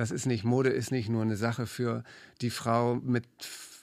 [0.00, 2.04] Das ist nicht, Mode ist nicht nur eine Sache für
[2.40, 3.26] die Frau mit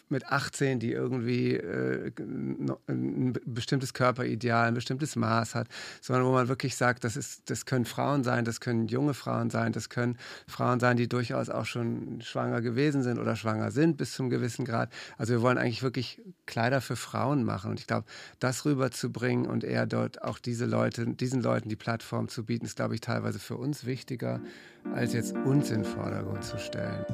[0.09, 2.11] mit 18, die irgendwie äh,
[2.87, 5.67] ein bestimmtes Körperideal, ein bestimmtes Maß hat,
[6.01, 9.49] sondern wo man wirklich sagt, das, ist, das können Frauen sein, das können junge Frauen
[9.49, 10.17] sein, das können
[10.47, 14.65] Frauen sein, die durchaus auch schon schwanger gewesen sind oder schwanger sind bis zum gewissen
[14.65, 14.91] Grad.
[15.17, 17.71] Also wir wollen eigentlich wirklich Kleider für Frauen machen.
[17.71, 18.05] Und ich glaube,
[18.39, 22.75] das rüberzubringen und eher dort auch diese Leute, diesen Leuten die Plattform zu bieten, ist,
[22.75, 24.41] glaube ich, teilweise für uns wichtiger,
[24.93, 27.05] als jetzt uns in den Vordergrund zu stellen.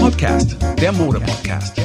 [0.00, 1.78] Podcast, der Mode-Podcast.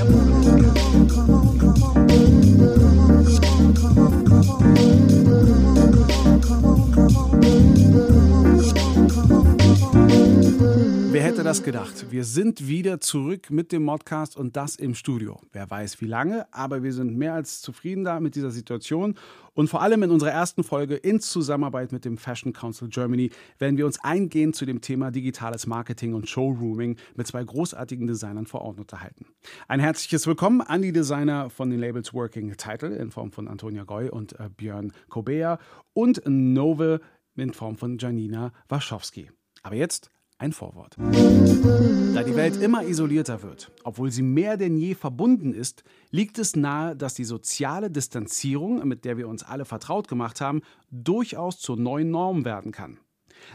[11.43, 12.05] Hätte das gedacht?
[12.09, 15.41] Wir sind wieder zurück mit dem Modcast und das im Studio.
[15.51, 19.15] Wer weiß wie lange, aber wir sind mehr als zufrieden da mit dieser Situation.
[19.53, 23.75] Und vor allem in unserer ersten Folge in Zusammenarbeit mit dem Fashion Council Germany werden
[23.75, 28.61] wir uns eingehend zu dem Thema digitales Marketing und Showrooming mit zwei großartigen Designern vor
[28.61, 29.25] Ort unterhalten.
[29.67, 33.83] Ein herzliches Willkommen an die Designer von den Labels Working Title in Form von Antonia
[33.83, 35.59] Goy und äh, Björn Kobea
[35.91, 37.01] und Nove
[37.35, 39.29] in Form von Janina Waschowski.
[39.61, 40.09] Aber jetzt
[40.43, 40.97] ein Vorwort.
[40.97, 46.57] Da die Welt immer isolierter wird, obwohl sie mehr denn je verbunden ist, liegt es
[46.57, 51.77] nahe, dass die soziale Distanzierung, mit der wir uns alle vertraut gemacht haben, durchaus zur
[51.77, 52.99] neuen Norm werden kann.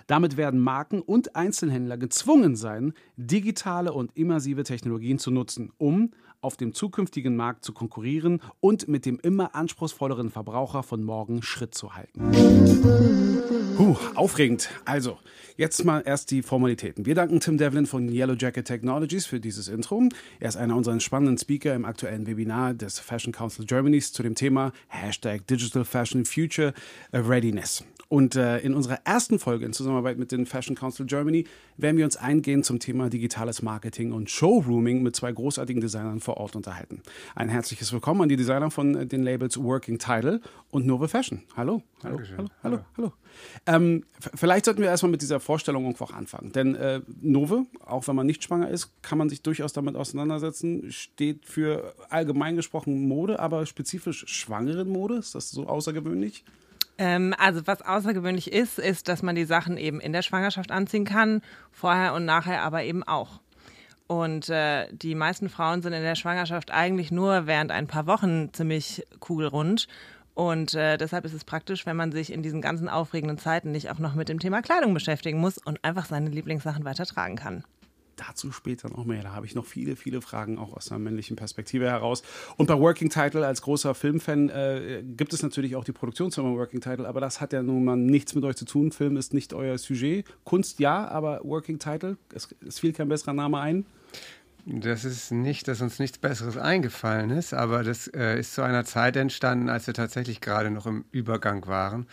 [0.06, 6.56] Damit werden Marken und Einzelhändler gezwungen sein, digitale und immersive Technologien zu nutzen, um auf
[6.56, 11.94] dem zukünftigen Markt zu konkurrieren und mit dem immer anspruchsvolleren Verbraucher von morgen Schritt zu
[11.94, 12.32] halten.
[13.76, 14.70] Puh, aufregend.
[14.84, 15.18] Also,
[15.56, 17.06] jetzt mal erst die Formalitäten.
[17.06, 20.08] Wir danken Tim Devlin von Yellow Jacket Technologies für dieses Intro.
[20.40, 24.34] Er ist einer unserer spannenden Speaker im aktuellen Webinar des Fashion Council Germanys zu dem
[24.34, 26.74] Thema Hashtag Digital Fashion Future
[27.12, 27.84] Readiness.
[28.10, 31.44] Und äh, in unserer ersten Folge in Zusammenarbeit mit den Fashion Council Germany
[31.76, 36.38] werden wir uns eingehend zum Thema digitales Marketing und Showrooming mit zwei großartigen Designern vor
[36.38, 37.02] Ort unterhalten.
[37.34, 40.40] Ein herzliches Willkommen an die Designer von äh, den Labels Working Title
[40.70, 41.42] und Nova Fashion.
[41.54, 41.82] Hallo.
[42.02, 42.36] Hallo, Dankeschön.
[42.38, 43.12] hallo, hallo, hallo.
[43.66, 46.52] Ähm, vielleicht sollten wir erstmal mit dieser Vorstellung irgendwo auch anfangen.
[46.52, 50.90] Denn äh, Nove, auch wenn man nicht schwanger ist, kann man sich durchaus damit auseinandersetzen,
[50.90, 55.16] steht für allgemein gesprochen Mode, aber spezifisch schwangeren Mode.
[55.16, 56.44] Ist das so außergewöhnlich?
[56.98, 61.04] Ähm, also was außergewöhnlich ist, ist, dass man die Sachen eben in der Schwangerschaft anziehen
[61.04, 63.40] kann, vorher und nachher aber eben auch.
[64.08, 68.52] Und äh, die meisten Frauen sind in der Schwangerschaft eigentlich nur während ein paar Wochen
[68.52, 69.86] ziemlich kugelrund.
[70.34, 73.90] Und äh, deshalb ist es praktisch, wenn man sich in diesen ganzen aufregenden Zeiten nicht
[73.90, 77.64] auch noch mit dem Thema Kleidung beschäftigen muss und einfach seine Lieblingssachen weiter tragen kann
[78.18, 79.22] dazu später noch mehr.
[79.22, 82.22] Da habe ich noch viele, viele Fragen auch aus einer männlichen Perspektive heraus.
[82.56, 86.80] Und bei Working Title als großer Filmfan äh, gibt es natürlich auch die Produktionsfirma Working
[86.80, 88.92] Title, aber das hat ja nun mal nichts mit euch zu tun.
[88.92, 90.26] Film ist nicht euer Sujet.
[90.44, 93.86] Kunst ja, aber Working Title, es, es fiel kein besserer Name ein.
[94.66, 98.84] Das ist nicht, dass uns nichts Besseres eingefallen ist, aber das äh, ist zu einer
[98.84, 102.06] Zeit entstanden, als wir tatsächlich gerade noch im Übergang waren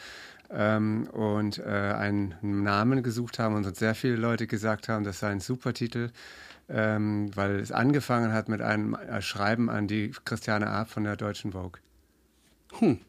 [0.51, 5.19] ähm, und äh, einen Namen gesucht haben und uns sehr viele Leute gesagt haben, das
[5.19, 6.11] sei ein super Titel,
[6.69, 11.15] ähm, weil es angefangen hat mit einem äh, Schreiben an die Christiane Arp von der
[11.15, 11.79] Deutschen Vogue.
[12.79, 12.99] Hm.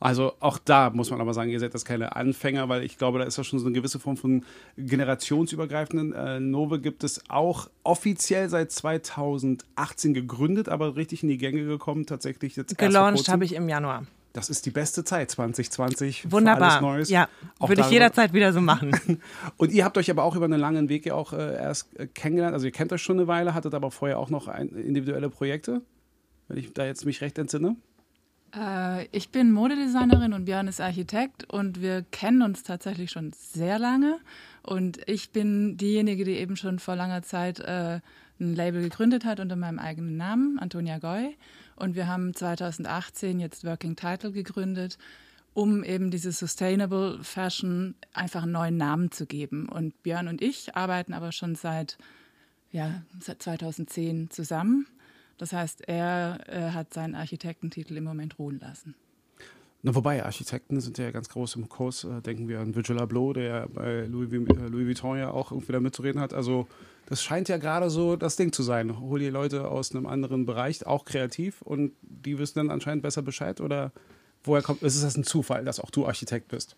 [0.00, 3.20] Also auch da muss man aber sagen, ihr seid das keine Anfänger, weil ich glaube,
[3.20, 4.44] da ist ja schon so eine gewisse Form von
[4.76, 6.12] generationsübergreifenden.
[6.12, 12.04] Äh, Nove gibt es auch offiziell seit 2018 gegründet, aber richtig in die Gänge gekommen,
[12.04, 12.76] tatsächlich jetzt.
[12.76, 14.06] Gelauncht habe ich im Januar.
[14.34, 16.32] Das ist die beste Zeit, 2020.
[16.32, 16.58] Wunderbar.
[16.58, 17.08] Für alles Neues.
[17.08, 17.28] Ja,
[17.60, 18.90] auch würde ich jederzeit wieder so machen.
[19.56, 22.08] Und ihr habt euch aber auch über einen langen Weg ja auch äh, erst äh,
[22.08, 22.52] kennengelernt.
[22.52, 25.82] Also ihr kennt euch schon eine Weile, hattet aber vorher auch noch ein, individuelle Projekte,
[26.48, 27.76] wenn ich da jetzt mich recht entsinne.
[28.56, 33.78] Äh, ich bin Modedesignerin und Björn ist Architekt und wir kennen uns tatsächlich schon sehr
[33.78, 34.18] lange.
[34.64, 38.00] Und ich bin diejenige, die eben schon vor langer Zeit äh,
[38.40, 41.36] ein Label gegründet hat unter meinem eigenen Namen, Antonia Goy.
[41.76, 44.98] Und wir haben 2018 jetzt Working Title gegründet,
[45.54, 49.68] um eben diese Sustainable Fashion einfach einen neuen Namen zu geben.
[49.68, 51.96] Und Björn und ich arbeiten aber schon seit,
[52.72, 54.86] ja, seit 2010 zusammen.
[55.38, 58.94] Das heißt, er äh, hat seinen Architektentitel im Moment ruhen lassen.
[59.86, 62.04] Na, wobei, Architekten sind ja ganz groß im Kurs.
[62.04, 65.72] Äh, denken wir an Virgil Abloh, der bei Louis, äh, Louis Vuitton ja auch irgendwie
[65.72, 66.32] da mitzureden hat.
[66.32, 66.66] Also
[67.04, 68.98] das scheint ja gerade so das Ding zu sein.
[68.98, 73.20] Hol die Leute aus einem anderen Bereich, auch kreativ, und die wissen dann anscheinend besser
[73.20, 73.60] Bescheid?
[73.60, 73.92] Oder
[74.42, 76.76] woher kommt, ist das ein Zufall, dass auch du Architekt bist?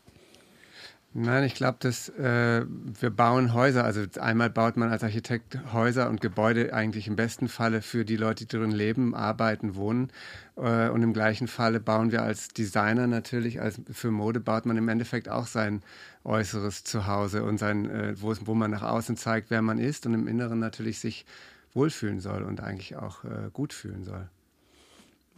[1.18, 3.84] Nein, ich glaube, dass äh, wir bauen Häuser.
[3.84, 8.16] Also einmal baut man als Architekt Häuser und Gebäude eigentlich im besten Falle für die
[8.18, 10.12] Leute, die drin leben, arbeiten, wohnen.
[10.56, 14.76] Äh, und im gleichen Falle bauen wir als Designer natürlich, als für Mode baut man
[14.76, 15.82] im Endeffekt auch sein
[16.24, 20.12] äußeres Zuhause und sein, äh, wo, wo man nach außen zeigt, wer man ist und
[20.12, 21.24] im Inneren natürlich sich
[21.72, 24.28] wohlfühlen soll und eigentlich auch äh, gut fühlen soll.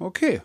[0.00, 0.42] Okay.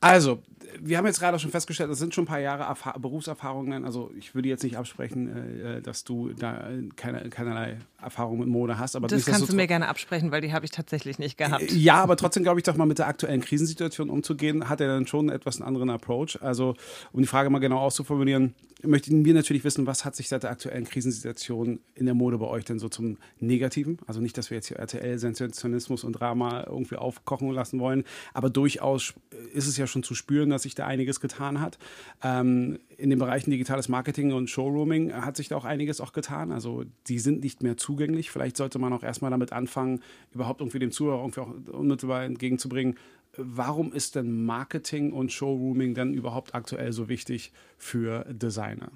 [0.00, 0.42] Also,
[0.80, 3.84] wir haben jetzt gerade schon festgestellt, das sind schon ein paar Jahre Erfahr Berufserfahrungen.
[3.84, 8.78] Also ich würde jetzt nicht absprechen, äh, dass du da keine, keinerlei Erfahrung mit Mode
[8.78, 8.96] hast.
[8.96, 11.70] Aber das kannst du mir gerne absprechen, weil die habe ich tatsächlich nicht gehabt.
[11.72, 15.06] Ja, aber trotzdem glaube ich doch mal mit der aktuellen Krisensituation umzugehen, hat er dann
[15.06, 16.38] schon etwas einen anderen Approach.
[16.40, 16.74] Also
[17.12, 18.54] um die Frage mal genau auszuformulieren,
[18.86, 22.46] möchten wir natürlich wissen, was hat sich seit der aktuellen Krisensituation in der Mode bei
[22.46, 23.98] euch denn so zum Negativen?
[24.06, 29.14] Also nicht, dass wir jetzt hier RTL-Sensationismus und Drama irgendwie aufkochen lassen wollen, aber durchaus
[29.52, 31.78] ist es ja schon zu spüren, dass sich da einiges getan hat.
[32.22, 36.52] Ähm, in den Bereichen digitales Marketing und Showrooming hat sich da auch einiges auch getan.
[36.52, 38.30] Also die sind nicht mehr zugänglich.
[38.30, 40.00] Vielleicht sollte man auch erstmal damit anfangen,
[40.32, 42.96] überhaupt irgendwie dem Zuhörer irgendwie auch unmittelbar entgegenzubringen,
[43.36, 48.90] warum ist denn Marketing und Showrooming denn überhaupt aktuell so wichtig für Designer?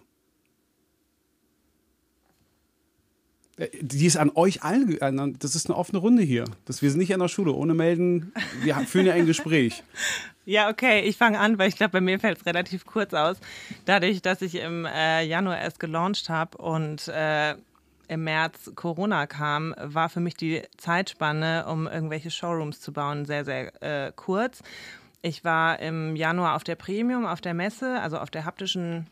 [3.81, 6.45] Die ist an euch allen, das ist eine offene Runde hier.
[6.65, 8.33] Das, wir sind nicht an der Schule, ohne melden,
[8.63, 9.83] wir führen ja ein Gespräch.
[10.45, 13.37] Ja, okay, ich fange an, weil ich glaube, bei mir fällt es relativ kurz aus.
[13.85, 17.55] Dadurch, dass ich im äh, Januar erst gelauncht habe und äh,
[18.09, 23.45] im März Corona kam, war für mich die Zeitspanne, um irgendwelche Showrooms zu bauen, sehr,
[23.45, 24.63] sehr äh, kurz.
[25.21, 29.07] Ich war im Januar auf der Premium, auf der Messe, also auf der haptischen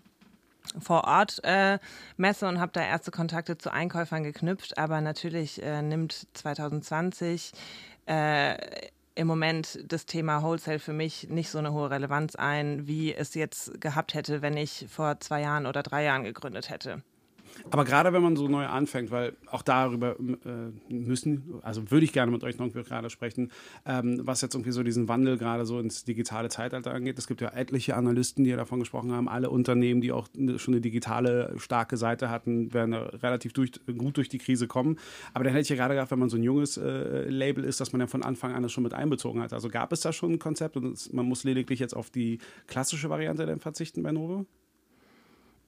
[0.79, 4.79] Vor-Ort-Messe äh, und habe da erste Kontakte zu Einkäufern geknüpft.
[4.79, 7.53] Aber natürlich äh, nimmt 2020
[8.07, 8.57] äh,
[9.15, 13.35] im Moment das Thema Wholesale für mich nicht so eine hohe Relevanz ein, wie es
[13.35, 17.03] jetzt gehabt hätte, wenn ich vor zwei Jahren oder drei Jahren gegründet hätte.
[17.71, 22.13] Aber gerade wenn man so neu anfängt, weil auch darüber äh, müssen, also würde ich
[22.13, 23.51] gerne mit euch noch gerade sprechen,
[23.85, 27.19] ähm, was jetzt irgendwie so diesen Wandel gerade so ins digitale Zeitalter angeht.
[27.19, 30.75] Es gibt ja etliche Analysten, die ja davon gesprochen haben, alle Unternehmen, die auch schon
[30.75, 34.99] eine digitale starke Seite hatten, werden relativ durch, gut durch die Krise kommen.
[35.35, 37.81] Aber dann hätte ich ja gerade gedacht, wenn man so ein junges äh, Label ist,
[37.81, 39.53] dass man ja von Anfang an das schon mit einbezogen hat.
[39.53, 43.11] Also gab es da schon ein Konzept und man muss lediglich jetzt auf die klassische
[43.11, 44.47] Variante dann verzichten bei Novo?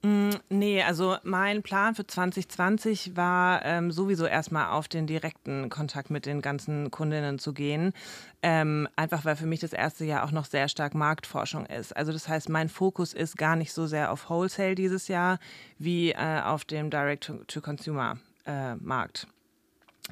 [0.01, 6.09] Mm, nee, also mein Plan für 2020 war ähm, sowieso erstmal auf den direkten Kontakt
[6.09, 7.91] mit den ganzen Kundinnen zu gehen.
[8.41, 11.97] Ähm, einfach weil für mich das erste Jahr auch noch sehr stark Marktforschung ist.
[11.97, 15.37] Also das heißt, mein Fokus ist gar nicht so sehr auf Wholesale dieses Jahr
[15.77, 19.23] wie äh, auf dem Direct-to-Consumer-Markt.
[19.23, 19.27] Äh,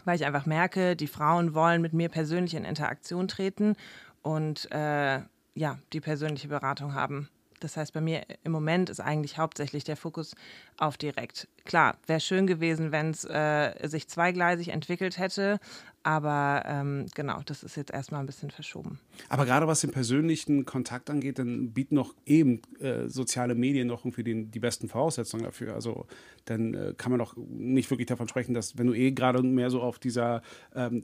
[0.04, 3.78] weil ich einfach merke, die Frauen wollen mit mir persönlich in Interaktion treten
[4.22, 5.22] und äh,
[5.56, 7.30] ja, die persönliche Beratung haben.
[7.60, 10.36] Das heißt, bei mir im Moment ist eigentlich hauptsächlich der Fokus
[10.78, 11.48] auf direkt.
[11.66, 15.60] Klar, wäre schön gewesen, wenn es äh, sich zweigleisig entwickelt hätte,
[16.04, 19.00] aber ähm, genau, das ist jetzt erstmal ein bisschen verschoben.
[19.28, 24.06] Aber gerade was den persönlichen Kontakt angeht, dann bieten noch eben äh, soziale Medien noch
[24.06, 25.74] irgendwie den, die besten Voraussetzungen dafür.
[25.74, 26.06] Also
[26.46, 29.70] dann äh, kann man doch nicht wirklich davon sprechen, dass wenn du eh gerade mehr
[29.70, 30.42] so auf dieser
[30.76, 31.04] ähm,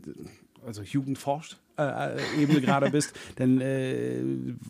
[0.66, 4.22] also Jugend forscht, äh, äh, Ebene gerade bist, dann äh,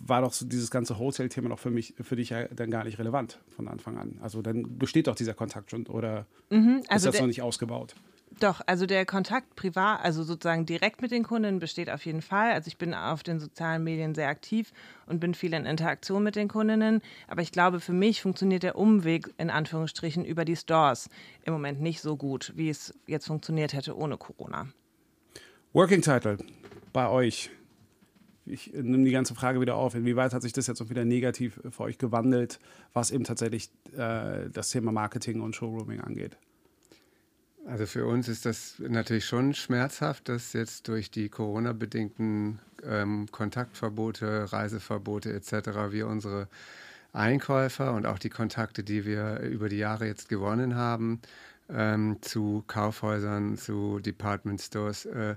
[0.06, 3.00] war doch so dieses ganze Wholesale-Thema noch für mich, für dich ja dann gar nicht
[3.00, 4.20] relevant von Anfang an.
[4.22, 7.96] Also dann besteht doch dieser Kontakt schon oder mhm, also ist das noch nicht ausgebaut?
[8.40, 12.52] Doch, also der Kontakt privat, also sozusagen direkt mit den Kunden besteht auf jeden Fall.
[12.52, 14.72] Also ich bin auf den sozialen Medien sehr aktiv
[15.06, 17.02] und bin viel in Interaktion mit den Kundinnen.
[17.28, 21.10] Aber ich glaube, für mich funktioniert der Umweg in Anführungsstrichen über die Stores
[21.44, 24.68] im Moment nicht so gut, wie es jetzt funktioniert hätte ohne Corona.
[25.74, 26.38] Working Title
[26.94, 27.50] bei euch.
[28.46, 29.96] Ich nehme die ganze Frage wieder auf.
[29.96, 32.60] Inwieweit hat sich das jetzt auch wieder negativ für euch gewandelt,
[32.94, 36.38] was eben tatsächlich äh, das Thema Marketing und Showrooming angeht?
[37.66, 44.54] Also für uns ist das natürlich schon schmerzhaft, dass jetzt durch die Corona-bedingten ähm, Kontaktverbote,
[44.54, 45.70] Reiseverbote etc.
[45.90, 46.50] wir unsere
[47.14, 51.20] Einkäufer und auch die Kontakte, die wir über die Jahre jetzt gewonnen haben,
[51.70, 55.36] ähm, zu Kaufhäusern, zu Department Stores äh,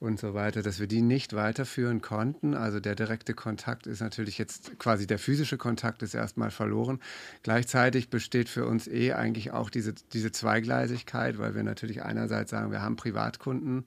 [0.00, 2.54] und so weiter, dass wir die nicht weiterführen konnten.
[2.54, 7.00] Also der direkte Kontakt ist natürlich jetzt quasi der physische Kontakt ist erstmal verloren.
[7.42, 12.70] Gleichzeitig besteht für uns eh eigentlich auch diese, diese Zweigleisigkeit, weil wir natürlich einerseits sagen,
[12.70, 13.86] wir haben Privatkunden,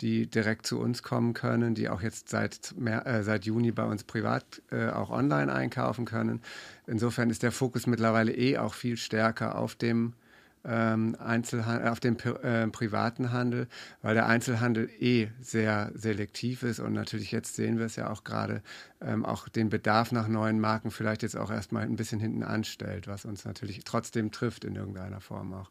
[0.00, 3.84] die direkt zu uns kommen können, die auch jetzt seit, mehr, äh, seit Juni bei
[3.84, 6.40] uns privat äh, auch online einkaufen können.
[6.86, 10.12] Insofern ist der Fokus mittlerweile eh auch viel stärker auf dem
[10.68, 13.68] ähm, Einzelhandel, auf den äh, privaten Handel,
[14.02, 18.22] weil der Einzelhandel eh sehr selektiv ist und natürlich jetzt sehen wir es ja auch
[18.22, 18.62] gerade,
[19.00, 23.08] ähm, auch den Bedarf nach neuen Marken vielleicht jetzt auch erstmal ein bisschen hinten anstellt,
[23.08, 25.70] was uns natürlich trotzdem trifft in irgendeiner Form auch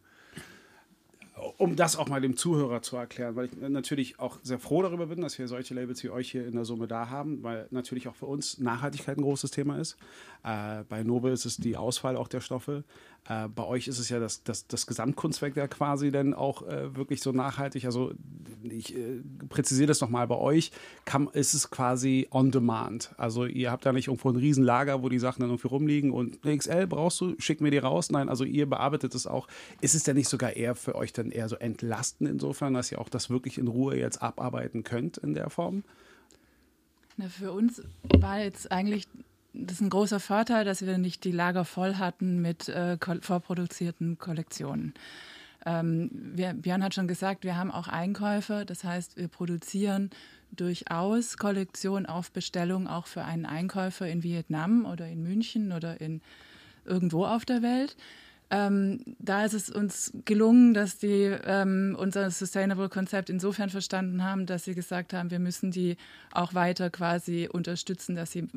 [1.58, 5.08] um das auch mal dem Zuhörer zu erklären, weil ich natürlich auch sehr froh darüber
[5.08, 8.08] bin, dass wir solche Labels wie euch hier in der Summe da haben, weil natürlich
[8.08, 9.98] auch für uns Nachhaltigkeit ein großes Thema ist.
[10.44, 12.84] Äh, bei Nobe ist es die Auswahl auch der Stoffe.
[13.30, 16.96] Äh, bei euch ist es ja das, das, das Gesamtkunstwerk ja quasi dann auch äh,
[16.96, 17.86] wirklich so nachhaltig.
[17.86, 18.14] Also
[18.64, 20.72] ich äh, präzisiere das nochmal, bei euch
[21.06, 23.14] kann, ist es quasi on demand.
[23.18, 26.42] Also ihr habt da nicht irgendwo ein Riesenlager, wo die Sachen dann irgendwie rumliegen und
[26.42, 28.12] XL brauchst du, schick mir die raus.
[28.12, 29.48] Nein, also ihr bearbeitet es auch.
[29.82, 33.00] Ist es denn nicht sogar eher für euch dann eher so entlasten insofern, dass ihr
[33.00, 35.84] auch das wirklich in Ruhe jetzt abarbeiten könnt in der Form?
[37.18, 39.08] Na, für uns war jetzt eigentlich
[39.54, 44.18] das ist ein großer Vorteil, dass wir nicht die Lager voll hatten mit äh, vorproduzierten
[44.18, 44.94] Kollektionen.
[45.66, 48.66] Ähm, wir, Björn hat schon gesagt, wir haben auch Einkäufer.
[48.66, 50.12] Das heißt, wir produzieren
[50.52, 56.22] durchaus Kollektionen auf Bestellung auch für einen Einkäufer in Vietnam oder in München oder in
[56.86, 57.98] irgendwo auf der Welt.
[58.50, 64.64] Ähm, da ist es uns gelungen, dass die ähm, unser Sustainable-Konzept insofern verstanden haben, dass
[64.64, 65.98] sie gesagt haben, wir müssen die
[66.32, 68.48] auch weiter quasi unterstützen, dass sie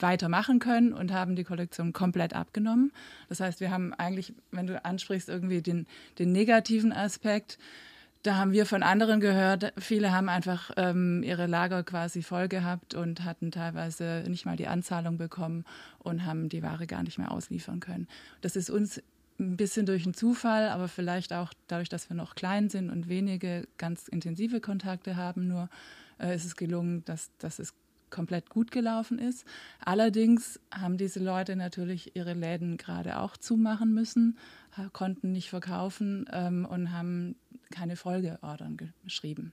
[0.00, 2.92] weitermachen können und haben die Kollektion komplett abgenommen.
[3.28, 5.86] Das heißt, wir haben eigentlich, wenn du ansprichst, irgendwie den,
[6.18, 7.58] den negativen Aspekt,
[8.22, 12.94] da haben wir von anderen gehört, viele haben einfach ähm, ihre Lager quasi voll gehabt
[12.94, 15.64] und hatten teilweise nicht mal die Anzahlung bekommen
[15.98, 18.06] und haben die Ware gar nicht mehr ausliefern können.
[18.40, 19.02] Das ist uns
[19.40, 23.08] ein bisschen durch einen Zufall, aber vielleicht auch dadurch, dass wir noch klein sind und
[23.08, 25.68] wenige ganz intensive Kontakte haben, nur
[26.18, 27.74] äh, ist es gelungen, dass, dass es
[28.12, 29.44] komplett gut gelaufen ist.
[29.84, 34.38] Allerdings haben diese Leute natürlich ihre Läden gerade auch zumachen müssen,
[34.92, 37.34] konnten nicht verkaufen ähm, und haben
[37.72, 39.52] keine Folgeordern geschrieben.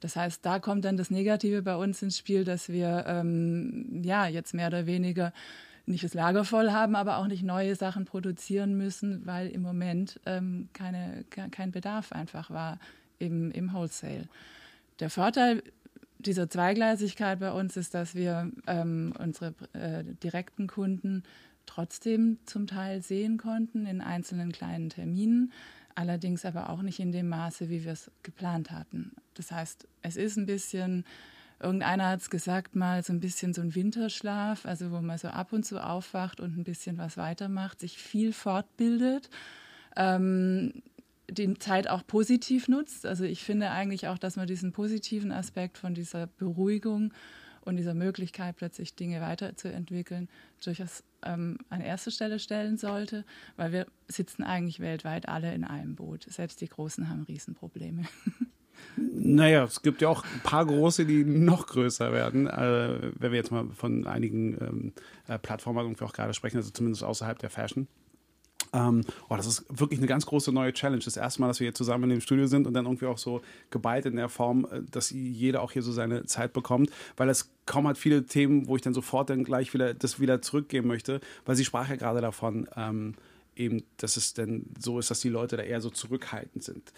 [0.00, 4.26] Das heißt, da kommt dann das Negative bei uns ins Spiel, dass wir ähm, ja
[4.26, 5.32] jetzt mehr oder weniger
[5.86, 10.20] nicht das Lager voll haben, aber auch nicht neue Sachen produzieren müssen, weil im Moment
[10.26, 12.78] ähm, keine, kein Bedarf einfach war
[13.18, 14.28] im, im Wholesale.
[15.00, 15.62] Der Vorteil
[16.26, 21.22] dieser Zweigleisigkeit bei uns ist, dass wir ähm, unsere äh, direkten Kunden
[21.66, 25.52] trotzdem zum Teil sehen konnten in einzelnen kleinen Terminen,
[25.94, 29.12] allerdings aber auch nicht in dem Maße, wie wir es geplant hatten.
[29.34, 31.04] Das heißt, es ist ein bisschen,
[31.60, 35.28] irgendeiner hat es gesagt mal, so ein bisschen so ein Winterschlaf, also wo man so
[35.28, 39.30] ab und zu aufwacht und ein bisschen was weitermacht, sich viel fortbildet.
[39.96, 40.82] Ähm,
[41.30, 43.06] die Zeit auch positiv nutzt.
[43.06, 47.12] Also ich finde eigentlich auch, dass man diesen positiven Aspekt von dieser Beruhigung
[47.62, 50.28] und dieser Möglichkeit, plötzlich Dinge weiterzuentwickeln,
[50.62, 53.24] durchaus ähm, an erste Stelle stellen sollte,
[53.56, 56.26] weil wir sitzen eigentlich weltweit alle in einem Boot.
[56.28, 58.04] Selbst die Großen haben Riesenprobleme.
[58.96, 62.46] Naja, es gibt ja auch ein paar große, die noch größer werden.
[62.46, 64.92] Äh, wenn wir jetzt mal von einigen ähm,
[65.26, 67.88] äh, Plattformen auch gerade sprechen, also zumindest außerhalb der Fashion.
[68.74, 71.02] Ähm, oh, das ist wirklich eine ganz große neue Challenge.
[71.02, 73.18] Das erste Mal, dass wir hier zusammen in dem Studio sind und dann irgendwie auch
[73.18, 73.40] so
[73.70, 77.50] geballt in der Form, äh, dass jeder auch hier so seine Zeit bekommt, weil es
[77.66, 81.20] kaum hat viele Themen, wo ich dann sofort dann gleich wieder das wieder zurückgeben möchte,
[81.46, 83.14] weil sie sprach ja gerade davon, ähm,
[83.56, 86.92] eben, dass es denn so ist, dass die Leute da eher so zurückhaltend sind.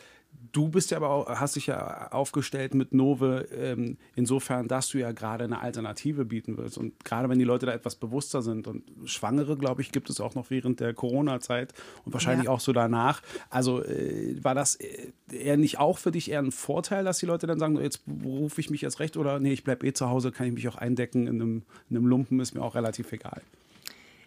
[0.52, 4.98] Du bist ja aber auch, hast dich ja aufgestellt mit Nove ähm, insofern, dass du
[4.98, 6.76] ja gerade eine Alternative bieten willst.
[6.76, 10.20] Und gerade wenn die Leute da etwas bewusster sind und Schwangere, glaube ich, gibt es
[10.20, 11.72] auch noch während der Corona-Zeit
[12.04, 12.50] und wahrscheinlich ja.
[12.50, 13.22] auch so danach.
[13.48, 17.26] Also äh, war das äh, eher nicht auch für dich eher ein Vorteil, dass die
[17.26, 20.10] Leute dann sagen, jetzt rufe ich mich jetzt recht oder nee, ich bleibe eh zu
[20.10, 23.10] Hause, kann ich mich auch eindecken in einem, in einem Lumpen, ist mir auch relativ
[23.12, 23.40] egal.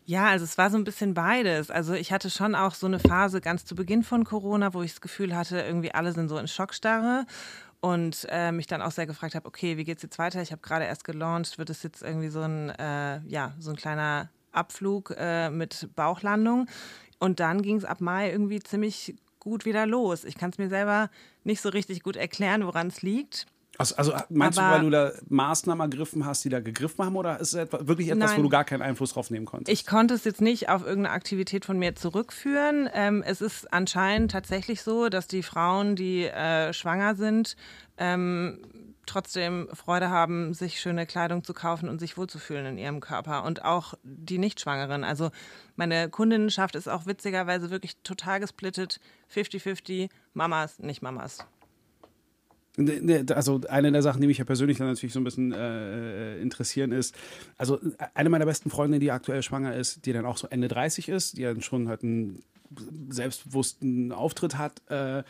[0.09, 1.69] Ja, also es war so ein bisschen beides.
[1.69, 4.93] Also ich hatte schon auch so eine Phase ganz zu Beginn von Corona, wo ich
[4.93, 7.27] das Gefühl hatte, irgendwie alle sind so in Schockstarre
[7.79, 10.41] und äh, mich dann auch sehr gefragt habe, okay, wie geht's jetzt weiter?
[10.41, 13.75] Ich habe gerade erst gelauncht, wird es jetzt irgendwie so ein, äh, ja, so ein
[13.75, 16.65] kleiner Abflug äh, mit Bauchlandung?
[17.19, 20.23] Und dann ging es ab Mai irgendwie ziemlich gut wieder los.
[20.23, 21.11] Ich kann es mir selber
[21.43, 23.45] nicht so richtig gut erklären, woran es liegt.
[23.79, 27.15] Also, also meinst Aber, du, weil du da Maßnahmen ergriffen hast, die da gegriffen haben,
[27.15, 29.71] oder ist es wirklich etwas, nein, wo du gar keinen Einfluss drauf nehmen konntest?
[29.71, 32.89] Ich konnte es jetzt nicht auf irgendeine Aktivität von mir zurückführen.
[32.93, 37.55] Ähm, es ist anscheinend tatsächlich so, dass die Frauen, die äh, schwanger sind,
[37.97, 38.59] ähm,
[39.05, 43.45] trotzdem Freude haben, sich schöne Kleidung zu kaufen und sich wohlzufühlen in ihrem Körper.
[43.45, 45.05] Und auch die Nichtschwangeren.
[45.05, 45.31] Also
[45.77, 48.99] meine Kundinnenschaft ist auch witzigerweise wirklich total gesplittet.
[49.33, 51.47] 50-50, Mamas, nicht Mamas.
[52.77, 55.51] Ne, ne, also eine der Sachen, die mich ja persönlich dann natürlich so ein bisschen
[55.51, 57.15] äh, äh, interessieren, ist,
[57.57, 57.79] also
[58.13, 61.37] eine meiner besten Freundinnen, die aktuell schwanger ist, die dann auch so Ende 30 ist,
[61.37, 62.43] die dann schon halt ein
[63.09, 65.23] selbstbewussten Auftritt hat, äh,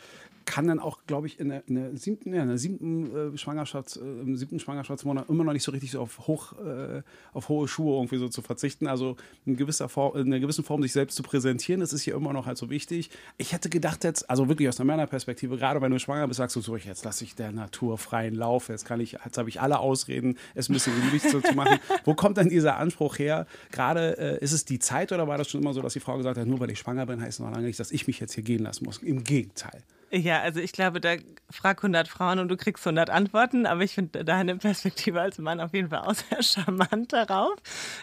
[0.44, 3.38] kann dann auch, glaube ich, in der, in der siebten, ja, in der siebten, äh,
[3.38, 7.48] Schwangerschafts-, äh, im siebten Schwangerschaftsmonat immer noch nicht so richtig so auf, hoch, äh, auf
[7.48, 8.86] hohe Schuhe irgendwie so zu verzichten.
[8.86, 9.16] Also
[9.46, 12.32] in, gewisser Form, in einer gewissen Form sich selbst zu präsentieren, das ist hier immer
[12.32, 13.10] noch halt so wichtig.
[13.38, 16.56] Ich hätte gedacht jetzt, also wirklich aus einer Männerperspektive, gerade wenn du schwanger bist, sagst
[16.56, 19.60] du so, jetzt lasse ich der Natur freien Lauf, jetzt kann ich, jetzt habe ich
[19.60, 21.78] alle Ausreden, es ein bisschen gemütlich zu, zu machen.
[22.04, 23.46] Wo kommt dann dieser Anspruch her?
[23.70, 26.16] Gerade äh, ist es die Zeit oder war das schon immer so, dass die Frau
[26.16, 28.20] gesagt hat, nur weil ich schwanger bin, heißt es noch lange nicht, dass ich mich
[28.20, 28.98] jetzt hier gehen lassen muss?
[28.98, 29.82] Im Gegenteil.
[30.12, 31.14] Ja, also ich glaube, da
[31.50, 35.60] frag 100 Frauen und du kriegst 100 Antworten, aber ich finde deine Perspektive als Mann
[35.60, 37.54] auf jeden Fall auch sehr charmant darauf.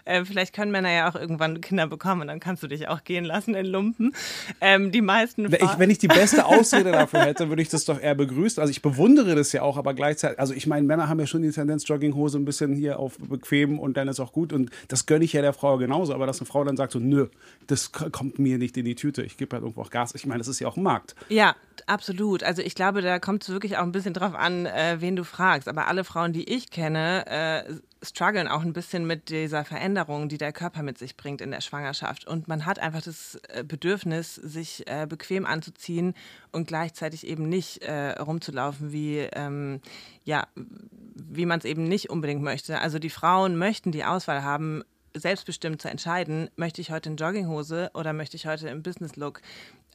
[0.06, 3.04] Äh, vielleicht können Männer ja auch irgendwann Kinder bekommen und dann kannst du dich auch
[3.04, 4.14] gehen lassen in Lumpen.
[4.62, 7.84] Ähm, die meisten wenn ich, wenn ich die beste Ausrede dafür hätte, würde ich das
[7.84, 8.62] doch eher begrüßen.
[8.62, 11.42] Also ich bewundere das ja auch, aber gleichzeitig, also ich meine, Männer haben ja schon
[11.42, 15.08] die Tendenz, Jogginghose ein bisschen hier auf bequem und dann ist auch gut und das
[15.08, 17.28] gönne ich ja der Frau genauso, aber dass eine Frau dann sagt so, nö,
[17.68, 20.16] das kommt mir nicht in die Tüte, ich gebe halt irgendwo auch Gas.
[20.16, 21.16] Ich meine, das ist ja auch ein Markt.
[21.28, 21.56] Ja,
[21.86, 22.44] Absolut.
[22.44, 25.24] Also ich glaube, da kommt es wirklich auch ein bisschen drauf an, äh, wen du
[25.24, 25.68] fragst.
[25.68, 30.38] Aber alle Frauen, die ich kenne, äh, strugglen auch ein bisschen mit dieser Veränderung, die
[30.38, 32.26] der Körper mit sich bringt in der Schwangerschaft.
[32.26, 36.14] Und man hat einfach das äh, Bedürfnis, sich äh, bequem anzuziehen
[36.52, 39.82] und gleichzeitig eben nicht äh, rumzulaufen, wie, ähm,
[40.24, 42.80] ja, wie man es eben nicht unbedingt möchte.
[42.80, 44.84] Also die Frauen möchten die Auswahl haben,
[45.20, 49.42] selbstbestimmt zu entscheiden, möchte ich heute in Jogginghose oder möchte ich heute im Business Look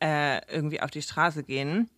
[0.01, 1.89] äh, irgendwie auf die Straße gehen.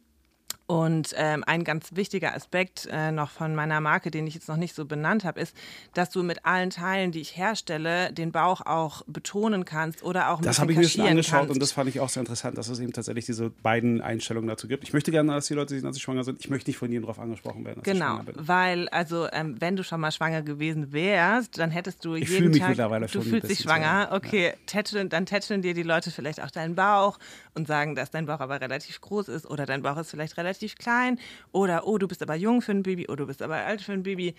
[0.67, 4.57] Und ähm, ein ganz wichtiger Aspekt äh, noch von meiner Marke, den ich jetzt noch
[4.57, 5.55] nicht so benannt habe, ist,
[5.93, 10.39] dass du mit allen Teilen, die ich herstelle, den Bauch auch betonen kannst oder auch
[10.39, 11.53] ein Das habe ich mir schon angeschaut kannst.
[11.53, 14.67] und das fand ich auch sehr interessant, dass es eben tatsächlich diese beiden Einstellungen dazu
[14.67, 14.85] gibt.
[14.85, 16.41] Ich möchte gerne, dass die Leute sehen, dass sie schwanger sind.
[16.41, 19.85] Ich möchte nicht von ihnen darauf angesprochen werden, dass genau, weil also ähm, wenn du
[19.85, 23.51] schon mal schwanger gewesen wärst, dann hättest du ich jeden mich Tag, mittlerweile du fühlst
[23.51, 24.53] dich schwanger, okay, ja.
[24.65, 27.19] tätscheln, dann tätscheln dir die Leute vielleicht auch deinen Bauch
[27.55, 30.54] und sagen, dass dein Bauch aber relativ groß ist oder dein Bauch ist vielleicht relativ
[30.79, 31.19] klein
[31.53, 33.93] oder, oh, du bist aber jung für ein Baby, oh, du bist aber alt für
[33.93, 34.35] ein Baby.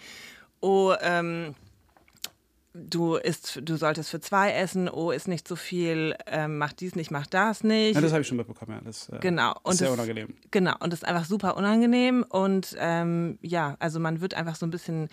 [0.61, 1.55] Oh, ähm,
[2.75, 6.95] du isst, du solltest für zwei essen, oh, ist nicht so viel, ähm, mach dies
[6.95, 7.95] nicht, mach das nicht.
[7.95, 8.81] Ja, das habe ich schon mitbekommen, ja.
[8.83, 9.53] Das äh, genau.
[9.63, 10.35] und ist sehr das, unangenehm.
[10.51, 14.65] Genau, und das ist einfach super unangenehm und ähm, ja, also man wird einfach so
[14.65, 15.07] ein bisschen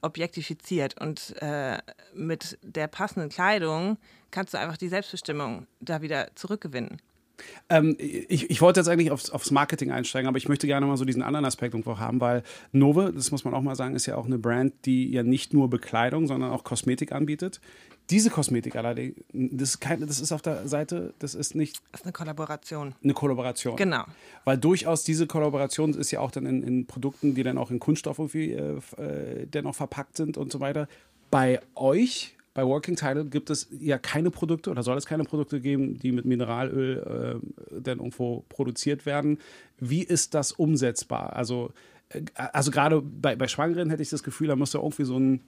[0.00, 1.78] objektifiziert und äh,
[2.14, 3.98] mit der passenden Kleidung
[4.30, 7.02] kannst du einfach die Selbstbestimmung da wieder zurückgewinnen.
[7.68, 10.96] Ähm, ich, ich, wollte jetzt eigentlich aufs, aufs, Marketing einsteigen, aber ich möchte gerne mal
[10.96, 14.06] so diesen anderen Aspekt irgendwo haben, weil Nove, das muss man auch mal sagen, ist
[14.06, 17.60] ja auch eine Brand, die ja nicht nur Bekleidung, sondern auch Kosmetik anbietet.
[18.10, 21.82] Diese Kosmetik allerdings, das ist, kein, das ist auf der Seite, das ist nicht.
[21.92, 22.94] Das ist eine Kollaboration.
[23.04, 23.76] Eine Kollaboration.
[23.76, 24.04] Genau.
[24.44, 27.80] Weil durchaus diese Kollaboration ist ja auch dann in, in Produkten, die dann auch in
[27.80, 30.88] Kunststoff irgendwie äh, äh dennoch verpackt sind und so weiter.
[31.30, 35.60] Bei euch bei Working Title gibt es ja keine Produkte oder soll es keine Produkte
[35.60, 37.40] geben, die mit Mineralöl
[37.70, 39.38] äh, dann irgendwo produziert werden.
[39.78, 41.36] Wie ist das umsetzbar?
[41.36, 41.70] Also,
[42.08, 45.40] äh, also gerade bei, bei Schwangeren hätte ich das Gefühl, da müsste irgendwie so ein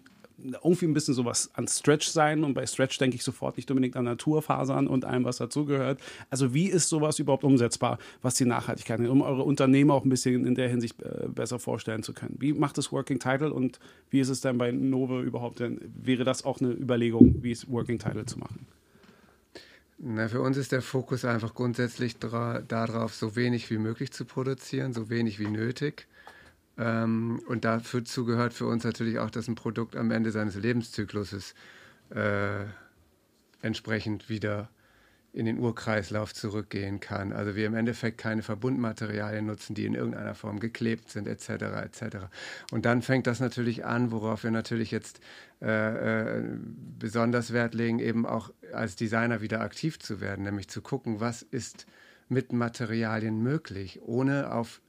[0.62, 2.44] irgendwie ein bisschen sowas an Stretch sein.
[2.44, 6.00] Und bei Stretch denke ich sofort nicht unbedingt an Naturfasern und allem, was dazugehört.
[6.30, 10.46] Also wie ist sowas überhaupt umsetzbar, was die Nachhaltigkeit um eure Unternehmen auch ein bisschen
[10.46, 12.36] in der Hinsicht äh, besser vorstellen zu können?
[12.38, 13.78] Wie macht es Working Title und
[14.10, 15.80] wie ist es denn bei Nove überhaupt denn?
[16.02, 18.66] Wäre das auch eine Überlegung, wie es Working Title zu machen?
[20.02, 24.94] Na, für uns ist der Fokus einfach grundsätzlich darauf, so wenig wie möglich zu produzieren,
[24.94, 26.06] so wenig wie nötig.
[26.80, 31.54] Ähm, und dazu gehört für uns natürlich auch, dass ein Produkt am Ende seines Lebenszykluses
[32.08, 32.64] äh,
[33.60, 34.70] entsprechend wieder
[35.32, 37.32] in den Urkreislauf zurückgehen kann.
[37.32, 41.50] Also wir im Endeffekt keine Verbundmaterialien nutzen, die in irgendeiner Form geklebt sind, etc.
[41.84, 42.16] etc.
[42.72, 45.20] Und dann fängt das natürlich an, worauf wir natürlich jetzt
[45.62, 46.42] äh, äh,
[46.98, 51.42] besonders Wert legen, eben auch als Designer wieder aktiv zu werden, nämlich zu gucken, was
[51.42, 51.86] ist
[52.28, 54.80] mit Materialien möglich, ohne auf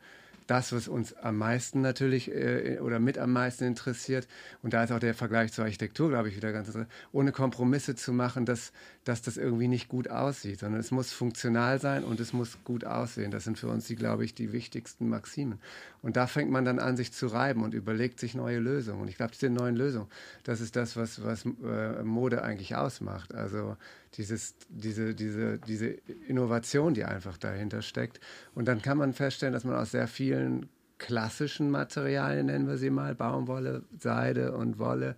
[0.51, 4.27] das, was uns am meisten natürlich äh, oder mit am meisten interessiert.
[4.61, 7.95] Und da ist auch der Vergleich zur Architektur, glaube ich, wieder ganz interessant, ohne Kompromisse
[7.95, 12.19] zu machen, dass, dass das irgendwie nicht gut aussieht, sondern es muss funktional sein und
[12.19, 13.31] es muss gut aussehen.
[13.31, 15.59] Das sind für uns, die, glaube ich, die wichtigsten Maximen.
[16.03, 19.01] Und da fängt man dann an, sich zu reiben und überlegt sich neue Lösungen.
[19.01, 20.07] Und ich glaube, diese neuen Lösungen,
[20.43, 23.33] das ist das, was, was äh, Mode eigentlich ausmacht.
[23.33, 23.75] Also
[24.17, 25.87] dieses, diese, diese, diese
[26.27, 28.19] Innovation, die einfach dahinter steckt.
[28.53, 32.91] Und dann kann man feststellen, dass man aus sehr vielen klassischen Materialien, nennen wir sie
[32.91, 35.15] mal, Baumwolle, Seide und Wolle,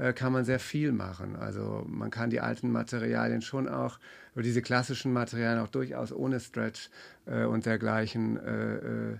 [0.00, 1.36] äh, kann man sehr viel machen.
[1.36, 3.98] Also man kann die alten Materialien schon auch,
[4.34, 6.88] diese klassischen Materialien auch durchaus ohne Stretch
[7.26, 9.18] äh, und dergleichen äh, äh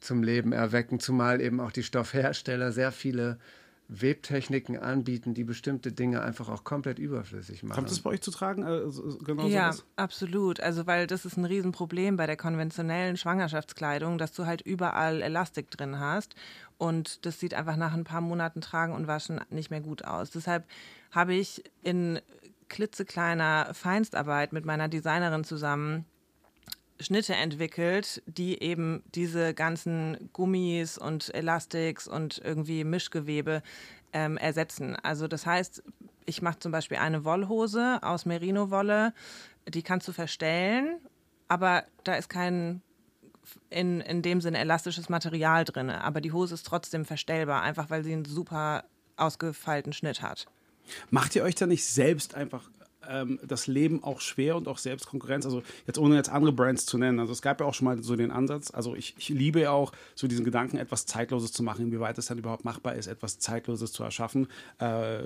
[0.00, 3.38] zum Leben erwecken, zumal eben auch die Stoffhersteller sehr viele
[3.88, 7.74] Webtechniken anbieten, die bestimmte Dinge einfach auch komplett überflüssig machen.
[7.74, 8.64] Kommt es bei euch zu tragen?
[8.64, 9.84] Also, genau ja, sowas?
[9.96, 10.60] absolut.
[10.60, 15.70] Also weil das ist ein Riesenproblem bei der konventionellen Schwangerschaftskleidung, dass du halt überall Elastik
[15.70, 16.34] drin hast
[16.78, 20.30] und das sieht einfach nach ein paar Monaten tragen und waschen nicht mehr gut aus.
[20.30, 20.66] Deshalb
[21.10, 22.20] habe ich in
[22.68, 26.06] klitzekleiner Feinstarbeit mit meiner Designerin zusammen
[27.00, 33.62] Schnitte entwickelt, die eben diese ganzen Gummis und Elastiks und irgendwie Mischgewebe
[34.12, 34.96] ähm, ersetzen.
[34.96, 35.82] Also das heißt,
[36.26, 39.12] ich mache zum Beispiel eine Wollhose aus Merino-Wolle,
[39.68, 40.98] die kannst du verstellen,
[41.48, 42.82] aber da ist kein
[43.70, 45.90] in, in dem Sinne elastisches Material drin.
[45.90, 48.84] Aber die Hose ist trotzdem verstellbar, einfach weil sie einen super
[49.16, 50.46] ausgefeilten Schnitt hat.
[51.10, 52.70] Macht ihr euch da nicht selbst einfach
[53.08, 55.44] ähm, das Leben auch schwer und auch Selbstkonkurrenz.
[55.44, 57.20] Also jetzt ohne jetzt andere Brands zu nennen.
[57.20, 58.70] Also es gab ja auch schon mal so den Ansatz.
[58.70, 62.26] Also ich, ich liebe ja auch so diesen Gedanken, etwas Zeitloses zu machen, inwieweit es
[62.26, 64.48] dann überhaupt machbar ist, etwas Zeitloses zu erschaffen.
[64.78, 65.18] Äh,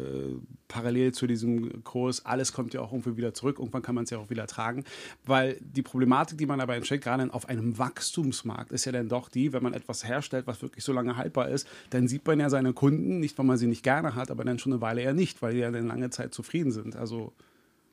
[0.68, 3.58] parallel zu diesem Kurs, alles kommt ja auch irgendwie wieder zurück.
[3.58, 4.84] Irgendwann kann man es ja auch wieder tragen.
[5.24, 9.28] Weil die Problematik, die man dabei entsteht, gerade auf einem Wachstumsmarkt, ist ja dann doch
[9.28, 12.50] die, wenn man etwas herstellt, was wirklich so lange haltbar ist, dann sieht man ja
[12.50, 15.14] seine Kunden, nicht weil man sie nicht gerne hat, aber dann schon eine Weile eher
[15.14, 16.96] nicht, weil die ja dann lange Zeit zufrieden sind.
[16.96, 17.32] Also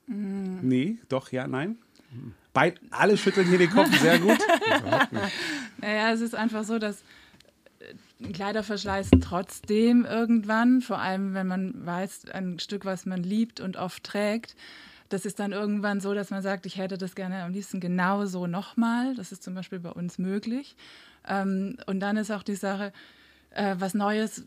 [0.08, 0.60] Mhm.
[0.62, 1.78] Nee, doch, ja, nein.
[2.54, 4.38] Beid, alle schütteln hier den Kopf, sehr gut.
[5.78, 7.04] naja, es ist einfach so, dass
[7.80, 13.60] äh, Kleider verschleißen trotzdem irgendwann, vor allem wenn man weiß, ein Stück, was man liebt
[13.60, 14.56] und oft trägt.
[15.10, 18.46] Das ist dann irgendwann so, dass man sagt, ich hätte das gerne am liebsten genauso
[18.46, 19.16] nochmal.
[19.16, 20.76] Das ist zum Beispiel bei uns möglich.
[21.28, 22.94] Ähm, und dann ist auch die Sache,
[23.52, 24.46] äh, was Neues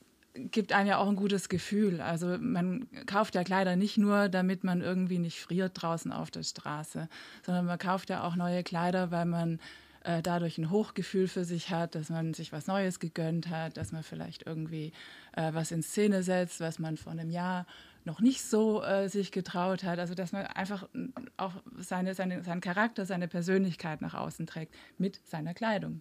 [0.51, 2.01] gibt einem ja auch ein gutes Gefühl.
[2.01, 6.43] Also man kauft ja Kleider nicht nur, damit man irgendwie nicht friert draußen auf der
[6.43, 7.09] Straße,
[7.45, 9.59] sondern man kauft ja auch neue Kleider, weil man
[10.05, 13.93] äh, dadurch ein Hochgefühl für sich hat, dass man sich was Neues gegönnt hat, dass
[13.93, 14.93] man vielleicht irgendwie
[15.33, 17.67] äh, was in Szene setzt, was man vor einem Jahr
[18.05, 19.99] noch nicht so äh, sich getraut hat.
[19.99, 20.89] Also dass man einfach
[21.37, 26.01] auch seine, seine, seinen Charakter, seine Persönlichkeit nach außen trägt mit seiner Kleidung.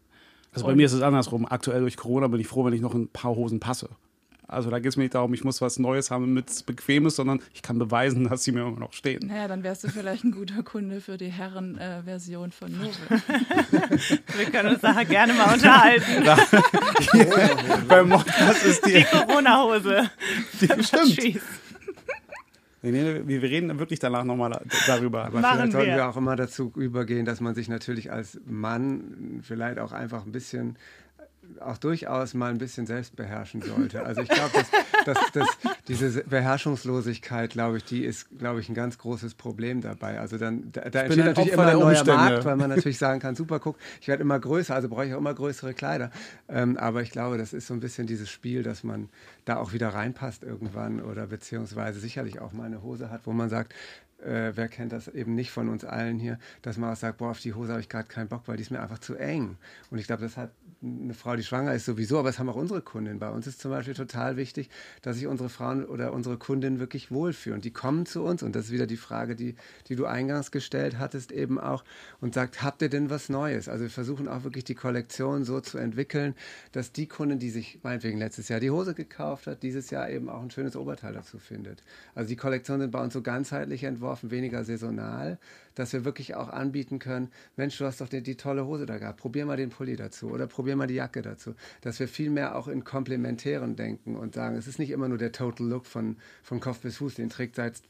[0.53, 1.45] Also bei mir ist es andersrum.
[1.45, 3.89] Aktuell durch Corona bin ich froh, wenn ich noch ein paar Hosen passe.
[4.47, 7.41] Also da geht es mir nicht darum, ich muss was Neues haben mit Bequemes, sondern
[7.53, 9.27] ich kann beweisen, dass sie mir immer noch stehen.
[9.27, 12.93] Naja, dann wärst du vielleicht ein guter Kunde für die Herren-Version äh, von Nove.
[14.37, 16.05] Wir können uns nachher gerne mal unterhalten.
[16.25, 16.37] Da,
[17.13, 17.47] yeah,
[17.87, 20.09] beim Podcast ist die, die Corona-Hose.
[20.81, 21.41] Stimmt.
[22.81, 25.25] Nee, wir, reden wirklich danach nochmal darüber.
[25.25, 25.95] Aber Machen vielleicht sollten wir.
[25.97, 30.31] wir auch immer dazu übergehen, dass man sich natürlich als Mann vielleicht auch einfach ein
[30.31, 30.77] bisschen
[31.59, 34.03] auch durchaus mal ein bisschen selbst beherrschen sollte.
[34.03, 34.69] Also ich glaube, dass,
[35.05, 40.19] dass, dass, diese Beherrschungslosigkeit, glaube ich, die ist, glaube ich, ein ganz großes Problem dabei.
[40.19, 42.03] Also dann, da, da entsteht natürlich Opfer immer ein neuer.
[42.05, 45.13] Markt, weil man natürlich sagen kann, super, guck, ich werde immer größer, also brauche ich
[45.13, 46.11] auch immer größere Kleider.
[46.47, 49.09] Ähm, aber ich glaube, das ist so ein bisschen dieses Spiel, dass man
[49.45, 53.49] da auch wieder reinpasst irgendwann oder beziehungsweise sicherlich auch mal eine Hose hat, wo man
[53.49, 53.73] sagt,
[54.23, 57.31] äh, wer kennt das eben nicht von uns allen hier, dass man auch sagt, boah,
[57.31, 59.57] auf die Hose habe ich gerade keinen Bock, weil die ist mir einfach zu eng.
[59.91, 60.51] Und ich glaube, das hat
[60.85, 63.19] eine Frau, die schwanger ist, sowieso, aber es haben auch unsere Kundinnen.
[63.19, 64.69] Bei uns ist zum Beispiel total wichtig,
[65.01, 67.61] dass sich unsere Frauen oder unsere Kundinnen wirklich wohlfühlen.
[67.61, 69.55] Die kommen zu uns und das ist wieder die Frage, die,
[69.87, 71.83] die du eingangs gestellt hattest, eben auch
[72.21, 73.67] und sagt, habt ihr denn was Neues?
[73.67, 76.35] Also wir versuchen auch wirklich die Kollektion so zu entwickeln,
[76.71, 80.29] dass die Kundin, die sich meinetwegen letztes Jahr die Hose gekauft hat, dieses Jahr eben
[80.29, 81.83] auch ein schönes Oberteil dazu findet.
[82.13, 85.39] Also die Kollektionen sind bei uns so ganzheitlich entworfen, weniger saisonal,
[85.75, 88.97] dass wir wirklich auch anbieten können, Mensch, du hast doch die, die tolle Hose da
[88.97, 91.53] gehabt, probier mal den Pulli dazu oder probier mal die Jacke dazu.
[91.81, 95.17] Dass wir viel mehr auch in Komplementären denken und sagen, es ist nicht immer nur
[95.17, 97.81] der Total Look von, von Kopf bis Fuß, den trägt seit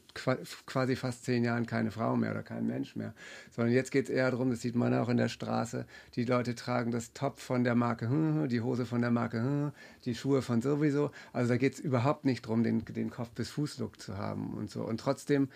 [0.66, 3.14] quasi fast zehn Jahren keine Frau mehr oder kein Mensch mehr.
[3.50, 6.54] Sondern jetzt geht es eher darum, das sieht man auch in der Straße, die Leute
[6.54, 9.72] tragen das Top von der Marke, hm, hm, die Hose von der Marke, hm,
[10.04, 11.10] die Schuhe von sowieso.
[11.32, 14.54] Also da geht es überhaupt nicht darum, den, den Kopf bis Fuß Look zu haben
[14.54, 14.82] und so.
[14.82, 15.48] Und trotzdem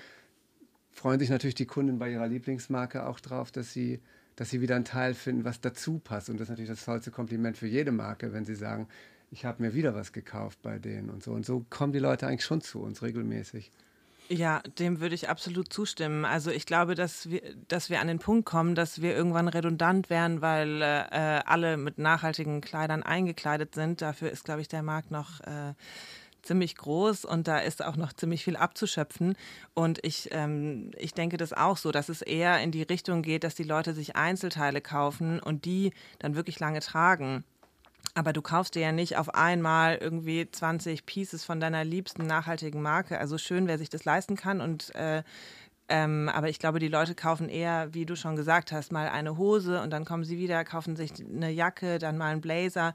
[0.91, 4.01] freuen sich natürlich die Kunden bei ihrer Lieblingsmarke auch drauf, dass sie,
[4.37, 6.31] dass sie wieder einen Teil finden, was dazu passt.
[6.31, 8.89] Und das ist natürlich das tollste Kompliment für jede Marke, wenn sie sagen,
[9.31, 11.33] ich habe mir wieder was gekauft bei denen und so.
[11.33, 13.71] Und so kommen die Leute eigentlich schon zu uns regelmäßig.
[14.29, 16.25] Ja, dem würde ich absolut zustimmen.
[16.25, 20.09] Also ich glaube, dass wir, dass wir an den Punkt kommen, dass wir irgendwann redundant
[20.09, 24.01] werden, weil äh, alle mit nachhaltigen Kleidern eingekleidet sind.
[24.03, 25.75] Dafür ist, glaube ich, der Markt noch äh,
[26.43, 29.37] ziemlich groß und da ist auch noch ziemlich viel abzuschöpfen.
[29.75, 33.45] Und ich, ähm, ich denke das auch so, dass es eher in die Richtung geht,
[33.45, 37.45] dass die Leute sich Einzelteile kaufen und die dann wirklich lange tragen.
[38.15, 42.83] Aber du kaufst dir ja nicht auf einmal irgendwie 20 Pieces von deiner liebsten nachhaltigen
[42.83, 43.19] Marke.
[43.19, 45.23] Also schön, wer sich das leisten kann und äh,
[45.91, 49.37] Ähm, aber ich glaube, die Leute kaufen eher, wie du schon gesagt hast, mal eine
[49.37, 52.95] Hose und dann kommen sie wieder, kaufen sich eine Jacke, dann mal einen Blazer.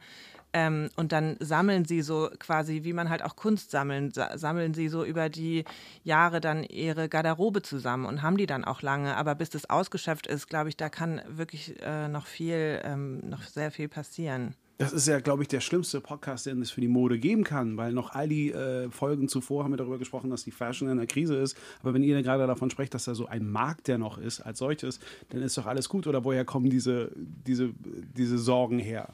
[0.53, 4.73] Ähm, und dann sammeln sie so quasi, wie man halt auch Kunst sammeln, sa sammeln
[4.73, 5.65] sie so über die
[6.05, 9.17] Jahre dann ihre Garderobe zusammen und haben die dann auch lange.
[9.17, 13.43] Aber bis das ausgeschöpft ist, glaube ich, da kann wirklich äh, noch viel, ähm, noch
[13.43, 14.55] sehr viel passieren.
[14.77, 17.77] Das ist ja, glaube ich, der schlimmste Podcast, den es für die Mode geben kann,
[17.77, 20.97] weil noch all die äh, Folgen zuvor haben wir darüber gesprochen, dass die Fashion in
[20.97, 21.57] der Krise ist.
[21.81, 24.59] Aber wenn ihr gerade davon sprecht, dass da so ein Markt, der noch ist, als
[24.59, 26.07] solches, dann ist doch alles gut.
[26.07, 27.69] Oder woher kommen diese, diese,
[28.17, 29.13] diese Sorgen her?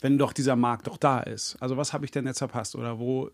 [0.00, 1.56] Wenn doch dieser Markt doch da ist.
[1.60, 2.74] Also was habe ich denn jetzt verpasst?
[2.74, 3.30] Oder wo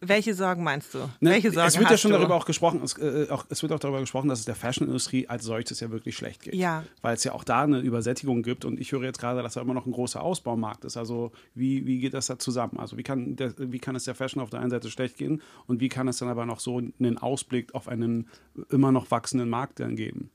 [0.00, 0.98] welche Sorgen meinst du?
[1.20, 2.18] Ne, Welche Sorgen es wird ja schon du?
[2.18, 5.26] darüber auch gesprochen, es, äh, auch, es wird auch darüber gesprochen, dass es der Fashion-Industrie
[5.26, 6.54] als solches ja wirklich schlecht geht.
[6.54, 6.84] Ja.
[7.02, 9.60] Weil es ja auch da eine Übersättigung gibt und ich höre jetzt gerade, dass da
[9.60, 10.96] immer noch ein großer Ausbaumarkt ist.
[10.96, 12.78] Also wie, wie geht das da zusammen?
[12.78, 15.42] Also wie kann, der, wie kann es der Fashion auf der einen Seite schlecht gehen
[15.66, 18.28] und wie kann es dann aber noch so einen Ausblick auf einen
[18.70, 20.30] immer noch wachsenden Markt dann geben?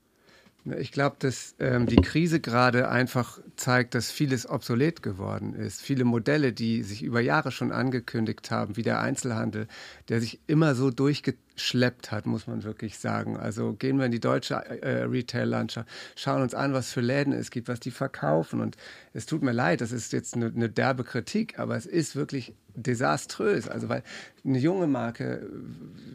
[0.78, 5.82] Ich glaube, dass ähm, die Krise gerade einfach zeigt, dass vieles obsolet geworden ist.
[5.82, 9.68] Viele Modelle, die sich über Jahre schon angekündigt haben, wie der Einzelhandel,
[10.08, 10.90] der sich immer so
[11.54, 13.36] durchgeschleppt hat, muss man wirklich sagen.
[13.36, 17.50] Also gehen wir in die deutsche äh, Retail-Landschaft, schauen uns an, was für Läden es
[17.50, 18.60] gibt, was die verkaufen.
[18.60, 18.76] Und
[19.12, 22.54] es tut mir leid, das ist jetzt eine, eine derbe Kritik, aber es ist wirklich
[22.74, 23.68] desaströs.
[23.68, 24.02] Also weil
[24.44, 25.48] eine junge Marke,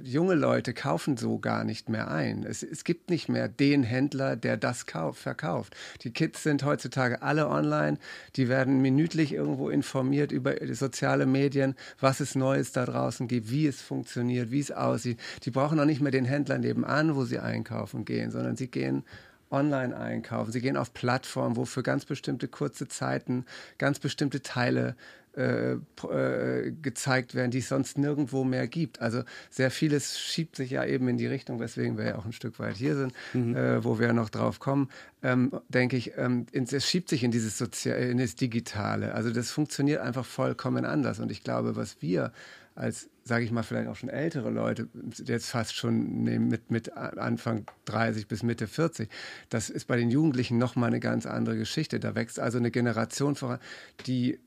[0.04, 2.44] junge Leute kaufen so gar nicht mehr ein.
[2.44, 5.76] Es, es gibt nicht mehr den Händler, der das kauf, verkauft.
[6.04, 7.98] Die Kids sind heutzutage alle online.
[8.36, 13.66] Die werden minütlich irgendwo informiert über soziale Medien, was es Neues da draußen gibt, wie
[13.66, 15.20] es funktioniert, wie es aussieht.
[15.44, 19.04] Die brauchen auch nicht mehr den Händler nebenan, wo sie einkaufen gehen, sondern sie gehen
[19.52, 20.52] online einkaufen.
[20.52, 23.46] Sie gehen auf Plattformen, wo für ganz bestimmte kurze Zeiten
[23.78, 24.96] ganz bestimmte Teile
[25.38, 29.00] äh, äh, gezeigt werden, die es sonst nirgendwo mehr gibt.
[29.00, 32.34] Also sehr vieles schiebt sich ja eben in die Richtung, weswegen wir ja auch ein
[32.34, 33.56] Stück weit hier sind, mhm.
[33.56, 34.90] äh, wo wir noch drauf kommen,
[35.22, 39.14] ähm, denke ich, ähm, es schiebt sich in dieses, Sozial in das Digitale.
[39.14, 41.20] Also das funktioniert einfach vollkommen anders.
[41.20, 42.34] Und ich glaube, was wir
[42.80, 44.88] als, sage ich mal, vielleicht auch schon ältere Leute,
[45.26, 49.10] jetzt fast schon mit, mit Anfang 30 bis Mitte 40,
[49.50, 52.00] das ist bei den Jugendlichen nochmal eine ganz andere Geschichte.
[52.00, 53.60] Da wächst also eine Generation voran,
[54.08, 54.40] die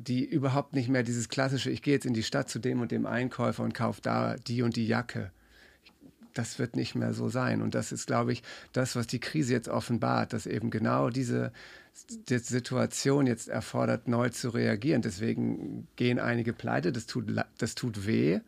[0.00, 2.92] die überhaupt nicht mehr dieses klassische, ich gehe jetzt in die Stadt zu dem und
[2.92, 5.32] dem Einkäufer und kaufe da die und die Jacke.
[6.38, 7.62] Das wird nicht mehr so sein.
[7.62, 11.50] Und das ist, glaube ich, das, was die Krise jetzt offenbart, dass eben genau diese
[12.28, 15.02] die Situation jetzt erfordert, neu zu reagieren.
[15.02, 17.24] Deswegen gehen einige pleite, das tut,
[17.58, 18.38] das tut weh.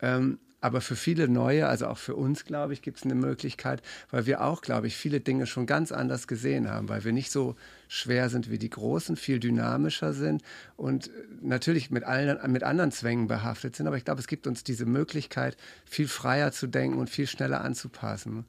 [0.00, 3.82] Ähm, aber für viele neue, also auch für uns, glaube ich, gibt es eine Möglichkeit,
[4.10, 7.30] weil wir auch, glaube ich, viele Dinge schon ganz anders gesehen haben, weil wir nicht
[7.30, 7.54] so
[7.86, 10.42] schwer sind wie die Großen, viel dynamischer sind
[10.76, 13.86] und natürlich mit, allen, mit anderen Zwängen behaftet sind.
[13.86, 17.60] Aber ich glaube, es gibt uns diese Möglichkeit, viel freier zu denken und viel schneller
[17.60, 18.44] anzupassen.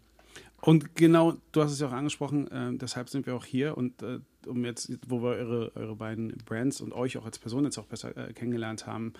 [0.61, 4.01] Und genau, du hast es ja auch angesprochen, äh, deshalb sind wir auch hier und
[4.01, 7.77] äh, um jetzt, wo wir eure, eure beiden Brands und euch auch als Person jetzt
[7.77, 9.13] auch besser äh, kennengelernt haben,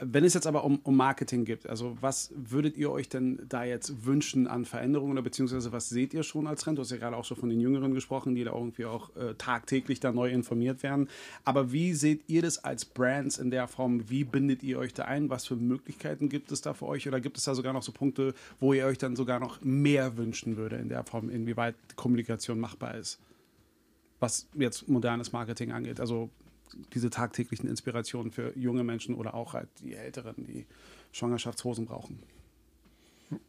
[0.00, 3.64] wenn es jetzt aber um, um, Marketing geht, also was würdet ihr euch denn da
[3.64, 6.78] jetzt wünschen an Veränderungen oder beziehungsweise was seht ihr schon als Trend?
[6.78, 9.34] Du hast ja gerade auch schon von den Jüngeren gesprochen, die da irgendwie auch äh,
[9.34, 11.08] tagtäglich da neu informiert werden.
[11.44, 14.08] Aber wie seht ihr das als Brands in der Form?
[14.08, 15.30] Wie bindet ihr euch da ein?
[15.30, 17.06] Was für Möglichkeiten gibt es da für euch?
[17.06, 20.16] Oder gibt es da sogar noch so Punkte, wo ihr euch dann sogar noch mehr
[20.16, 23.20] wünschen würde in der Form, inwieweit Kommunikation machbar ist?
[24.20, 26.00] Was jetzt modernes Marketing angeht.
[26.00, 26.30] Also
[26.94, 30.66] diese tagtäglichen Inspirationen für junge Menschen oder auch halt die Älteren, die
[31.12, 32.22] Schwangerschaftshosen brauchen.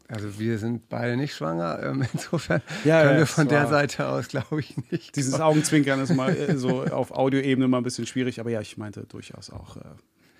[0.08, 4.08] Also wir sind beide nicht schwanger, ähm, insofern ja, können ja, wir von der Seite
[4.08, 5.16] aus, glaube ich, nicht.
[5.16, 8.76] Dieses Augenzwinkern ist mal äh, so auf Audioebene mal ein bisschen schwierig, aber ja, ich
[8.76, 9.80] meinte durchaus auch äh,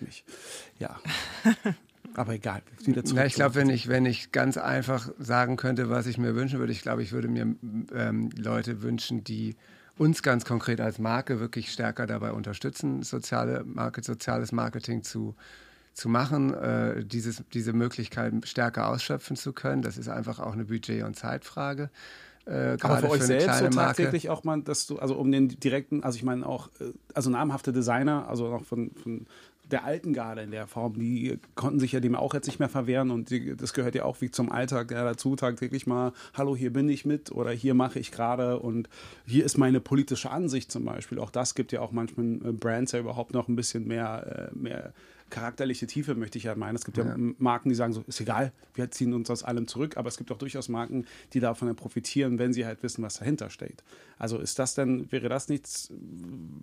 [0.00, 0.24] nicht.
[0.78, 0.98] Ja.
[2.16, 3.18] Aber egal, wieder zurück.
[3.18, 6.60] Na, ich glaube, wenn ich, wenn ich ganz einfach sagen könnte, was ich mir wünschen
[6.60, 7.56] würde, ich glaube, ich würde mir
[7.92, 9.56] ähm, Leute wünschen, die
[9.96, 15.34] uns ganz konkret als Marke wirklich stärker dabei unterstützen, soziale Market, soziales Marketing zu,
[15.92, 19.82] zu machen, äh, dieses, diese Möglichkeit stärker ausschöpfen zu können.
[19.82, 21.90] Das ist einfach auch eine Budget- und Zeitfrage.
[22.46, 25.48] Äh, Aber für euch für selbst so tagtäglich auch mal, dass du, also um den
[25.48, 29.26] direkten, also ich meine auch, äh, also namhafte Designer, also auch von, von
[29.70, 32.68] der alten Garde in der Form, die konnten sich ja dem auch jetzt nicht mehr
[32.68, 36.54] verwehren und die, das gehört ja auch wie zum Alltag ja, dazu, tagtäglich mal, hallo,
[36.54, 38.88] hier bin ich mit oder hier mache ich gerade und
[39.26, 41.18] hier ist meine politische Ansicht zum Beispiel.
[41.18, 44.56] Auch das gibt ja auch manchmal äh, Brands ja überhaupt noch ein bisschen mehr, äh,
[44.56, 44.92] mehr
[45.30, 46.76] charakterliche Tiefe, möchte ich ja meinen.
[46.76, 49.66] Es gibt ja, ja, Marken, die sagen so, ist egal, wir ziehen uns aus allem
[49.66, 53.02] zurück, aber es gibt auch durchaus Marken, die davon ja profitieren, wenn sie halt wissen,
[53.02, 53.82] was dahinter steht.
[54.18, 55.92] Also ist das denn, wäre das nichts,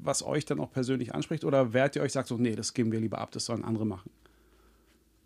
[0.01, 2.91] was euch dann auch persönlich anspricht oder werdet ihr euch sagt so, nee, das geben
[2.91, 4.11] wir lieber ab, das sollen andere machen?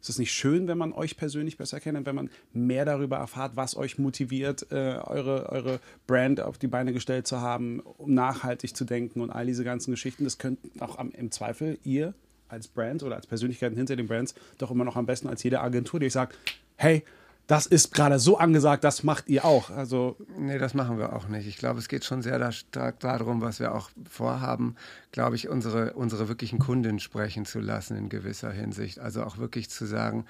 [0.06, 3.56] Ist es nicht schön, wenn man euch persönlich besser kennt, wenn man mehr darüber erfahrt,
[3.56, 8.76] was euch motiviert, äh, eure, eure Brand auf die Beine gestellt zu haben, um nachhaltig
[8.76, 10.24] zu denken und all diese ganzen Geschichten?
[10.24, 12.14] Das könnt auch am, im Zweifel ihr
[12.48, 15.62] als Brand oder als Persönlichkeiten hinter den Brands doch immer noch am besten als jede
[15.62, 16.38] Agentur, die sagt,
[16.78, 17.04] hey,
[17.48, 19.70] das ist gerade so angesagt, das macht ihr auch.
[19.70, 21.48] Also nee, das machen wir auch nicht.
[21.48, 24.76] Ich glaube, es geht schon sehr stark darum, was wir auch vorhaben,
[25.12, 29.00] glaube ich, unsere, unsere wirklichen Kunden sprechen zu lassen in gewisser Hinsicht.
[29.00, 30.26] Also auch wirklich zu sagen,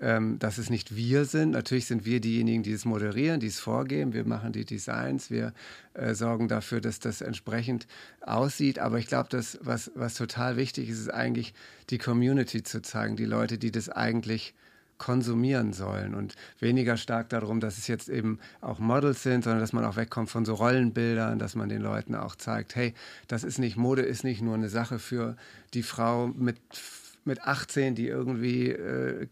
[0.00, 1.50] ähm, dass es nicht wir sind.
[1.50, 4.12] Natürlich sind wir diejenigen, die es moderieren, die es vorgeben.
[4.12, 5.52] Wir machen die Designs, wir
[5.94, 7.86] äh, sorgen dafür, dass das entsprechend
[8.20, 8.78] aussieht.
[8.78, 11.54] Aber ich glaube, das, was, was total wichtig ist, ist eigentlich
[11.90, 14.54] die Community zu zeigen, die Leute, die das eigentlich
[15.00, 19.72] konsumieren sollen und weniger stark darum, dass es jetzt eben auch Models sind, sondern dass
[19.72, 22.92] man auch wegkommt von so Rollenbildern, dass man den Leuten auch zeigt, hey,
[23.26, 25.36] das ist nicht Mode, ist nicht nur eine Sache für
[25.72, 26.58] die Frau mit
[27.24, 29.26] mit 18, die irgendwie äh,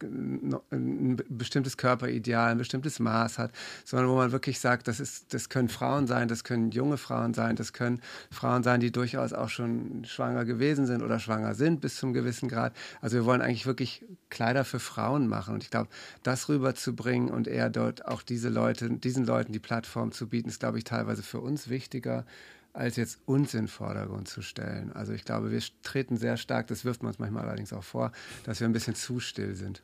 [0.71, 3.53] ein bestimmtes Körperideal, ein bestimmtes Maß hat,
[3.85, 7.35] sondern wo man wirklich sagt, das, ist, das können Frauen sein, das können junge Frauen
[7.35, 11.81] sein, das können Frauen sein, die durchaus auch schon schwanger gewesen sind oder schwanger sind
[11.81, 12.75] bis zum gewissen Grad.
[13.01, 15.89] Also wir wollen eigentlich wirklich Kleider für Frauen machen und ich glaube,
[16.23, 20.61] das rüberzubringen und eher dort auch diese Leute, diesen Leuten die Plattform zu bieten, ist,
[20.61, 22.25] glaube ich, teilweise für uns wichtiger
[22.73, 24.93] als jetzt uns in den Vordergrund zu stellen.
[24.93, 28.13] Also ich glaube, wir treten sehr stark, das wirft man uns manchmal allerdings auch vor,
[28.45, 29.83] dass wir ein bisschen zu still sind.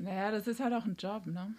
[0.00, 1.54] Naja, das ist halt auch ein Job, ne?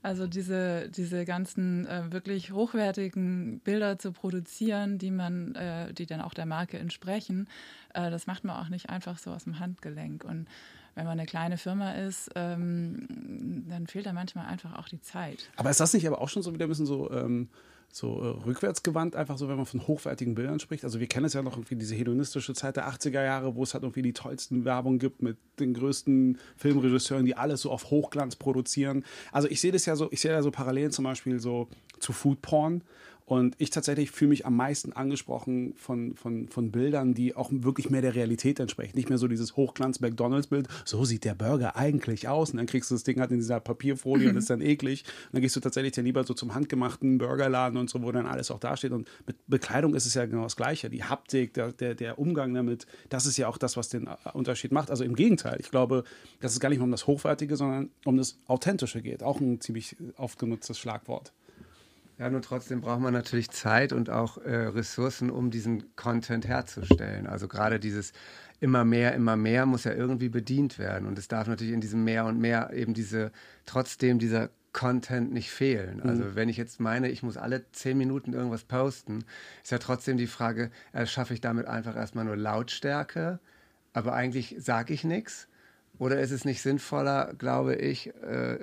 [0.00, 6.20] Also diese, diese ganzen äh, wirklich hochwertigen Bilder zu produzieren, die man, äh, die dann
[6.20, 7.48] auch der Marke entsprechen,
[7.94, 10.24] äh, das macht man auch nicht einfach so aus dem Handgelenk.
[10.24, 10.46] Und
[10.94, 15.50] wenn man eine kleine Firma ist, ähm, dann fehlt da manchmal einfach auch die Zeit.
[15.56, 17.48] Aber ist das nicht aber auch schon so wieder ein bisschen so ähm,
[17.92, 20.84] so äh, rückwärtsgewandt, einfach so, wenn man von hochwertigen Bildern spricht.
[20.84, 23.74] Also wir kennen es ja noch irgendwie diese hedonistische Zeit der 80er Jahre, wo es
[23.74, 28.36] halt irgendwie die tollsten Werbung gibt mit den größten Filmregisseuren, die alles so auf Hochglanz
[28.36, 29.04] produzieren.
[29.32, 31.68] Also ich sehe das ja so, ich sehe da so Parallelen zum Beispiel so
[31.98, 32.82] zu Food Porn
[33.26, 37.90] und ich tatsächlich fühle mich am meisten angesprochen von, von, von Bildern, die auch wirklich
[37.90, 38.96] mehr der Realität entsprechen.
[38.96, 42.52] Nicht mehr so dieses Hochglanz-McDonalds-Bild, so sieht der Burger eigentlich aus.
[42.52, 45.02] Und dann kriegst du das Ding halt in dieser Papierfolie und ist dann eklig.
[45.26, 48.26] Und dann gehst du tatsächlich dann lieber so zum handgemachten Burgerladen und so, wo dann
[48.26, 48.92] alles auch dasteht.
[48.92, 50.88] Und mit Bekleidung ist es ja genau das Gleiche.
[50.88, 54.70] Die Haptik, der, der, der Umgang damit, das ist ja auch das, was den Unterschied
[54.70, 54.88] macht.
[54.88, 56.04] Also im Gegenteil, ich glaube,
[56.38, 59.24] dass es gar nicht mehr um das Hochwertige, sondern um das Authentische geht.
[59.24, 61.32] Auch ein ziemlich oft genutztes Schlagwort.
[62.18, 67.26] Ja, nur trotzdem braucht man natürlich Zeit und auch äh, Ressourcen, um diesen Content herzustellen.
[67.26, 68.12] Also gerade dieses
[68.58, 71.06] immer mehr, immer mehr muss ja irgendwie bedient werden.
[71.06, 73.32] Und es darf natürlich in diesem mehr und mehr eben diese,
[73.66, 76.02] trotzdem dieser Content nicht fehlen.
[76.02, 76.34] Also mhm.
[76.34, 79.24] wenn ich jetzt meine, ich muss alle zehn Minuten irgendwas posten,
[79.62, 83.40] ist ja trotzdem die Frage, äh, schaffe ich damit einfach erstmal nur Lautstärke,
[83.92, 85.48] aber eigentlich sage ich nichts.
[85.98, 88.58] Oder ist es nicht sinnvoller, glaube ich, äh,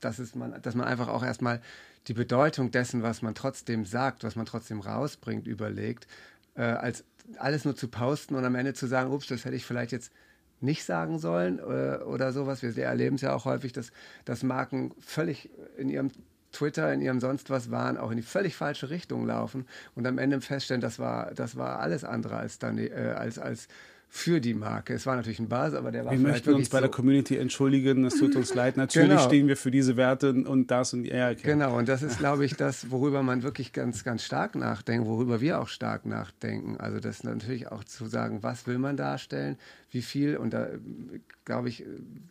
[0.00, 1.62] dass, es man, dass man einfach auch erstmal
[2.06, 6.06] die Bedeutung dessen, was man trotzdem sagt, was man trotzdem rausbringt, überlegt,
[6.54, 7.04] äh, als
[7.36, 10.12] alles nur zu posten und am Ende zu sagen, ups, das hätte ich vielleicht jetzt
[10.60, 12.62] nicht sagen sollen äh, oder sowas.
[12.62, 13.92] Wir erleben es ja auch häufig, dass,
[14.24, 16.10] dass Marken völlig in ihrem
[16.52, 20.18] Twitter, in ihrem sonst was waren, auch in die völlig falsche Richtung laufen und am
[20.18, 23.68] Ende feststellen, das war, das war alles andere als, dann, äh, als, als
[24.12, 24.92] für die Marke.
[24.94, 27.36] Es war natürlich ein Buzz, aber der war Wir möchten uns bei so der Community
[27.36, 28.04] entschuldigen.
[28.04, 28.76] Es tut uns leid.
[28.76, 29.24] Natürlich genau.
[29.24, 31.30] stehen wir für diese Werte und das und ja.
[31.30, 31.42] Okay.
[31.44, 35.40] Genau, und das ist, glaube ich, das, worüber man wirklich ganz, ganz stark nachdenkt, worüber
[35.40, 36.76] wir auch stark nachdenken.
[36.78, 39.56] Also das natürlich auch zu sagen, was will man darstellen,
[39.90, 40.36] wie viel.
[40.36, 40.68] Und da,
[41.44, 41.84] glaube ich,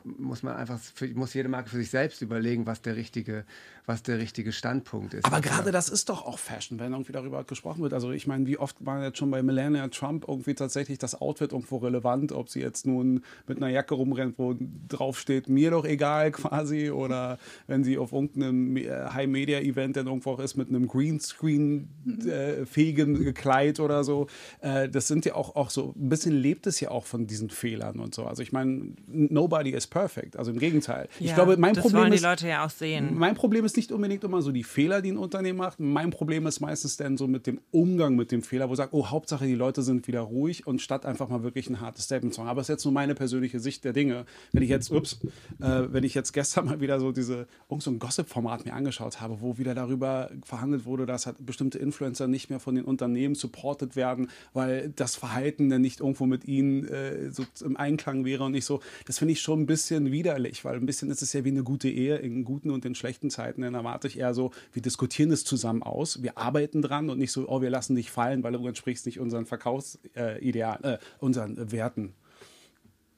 [0.03, 3.43] muss man einfach, für, muss jede Marke für sich selbst überlegen, was der richtige,
[3.85, 5.23] was der richtige Standpunkt ist.
[5.25, 7.93] Aber gerade das ist doch auch Fashion, wenn irgendwie darüber gesprochen wird.
[7.93, 11.51] Also ich meine, wie oft war jetzt schon bei Melania Trump irgendwie tatsächlich das Outfit
[11.51, 14.55] irgendwo relevant, ob sie jetzt nun mit einer Jacke rumrennt, wo
[14.87, 20.31] drauf steht, mir doch egal quasi, oder wenn sie auf irgendeinem äh, High-Media-Event dann irgendwo
[20.31, 24.27] auch ist mit einem Greenscreen-fähigen äh, Kleid oder so.
[24.61, 27.48] Äh, das sind ja auch, auch so, ein bisschen lebt es ja auch von diesen
[27.49, 28.25] Fehlern und so.
[28.25, 30.37] Also ich meine, nobody is perfect.
[30.37, 31.07] Also im Gegenteil.
[31.19, 33.17] Ja, ich glaube, mein das Problem wollen ist, die Leute ja auch sehen.
[33.17, 35.79] Mein Problem ist nicht unbedingt immer so die Fehler, die ein Unternehmen macht.
[35.79, 39.07] Mein Problem ist meistens dann so mit dem Umgang mit dem Fehler, wo sagt, oh,
[39.07, 42.41] Hauptsache die Leute sind wieder ruhig und statt einfach mal wirklich ein hartes Statement zu
[42.41, 42.49] machen.
[42.49, 44.25] Aber es ist jetzt nur meine persönliche Sicht der Dinge.
[44.51, 45.19] Wenn ich jetzt, ups,
[45.61, 49.21] äh, wenn ich jetzt gestern mal wieder so diese, irgend so ein Gossip-Format mir angeschaut
[49.21, 53.35] habe, wo wieder darüber verhandelt wurde, dass halt bestimmte Influencer nicht mehr von den Unternehmen
[53.35, 58.43] supported werden, weil das Verhalten dann nicht irgendwo mit ihnen äh, so im Einklang wäre
[58.43, 58.81] und nicht so.
[59.05, 61.63] Das finde ich schon ein bisschen widerlich, weil ein bisschen ist es ja wie eine
[61.63, 63.61] gute Ehe in guten und in schlechten Zeiten.
[63.61, 67.31] Dann erwarte ich eher so, wir diskutieren es zusammen aus, wir arbeiten dran und nicht
[67.31, 71.71] so, oh, wir lassen dich fallen, weil du entsprichst nicht unseren Verkaufsideal, äh, äh, unseren
[71.71, 72.13] Werten.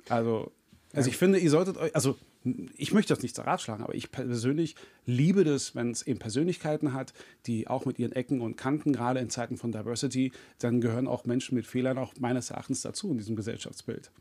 [0.09, 0.51] Also
[0.93, 4.11] Also ich finde, ihr solltet euch, also ich möchte das nicht zur schlagen, aber ich
[4.11, 4.75] persönlich
[5.05, 7.13] liebe das, wenn es eben Persönlichkeiten hat,
[7.45, 11.25] die auch mit ihren Ecken und Kanten, gerade in Zeiten von Diversity, dann gehören auch
[11.25, 14.11] Menschen mit Fehlern auch meines Erachtens dazu in diesem Gesellschaftsbild.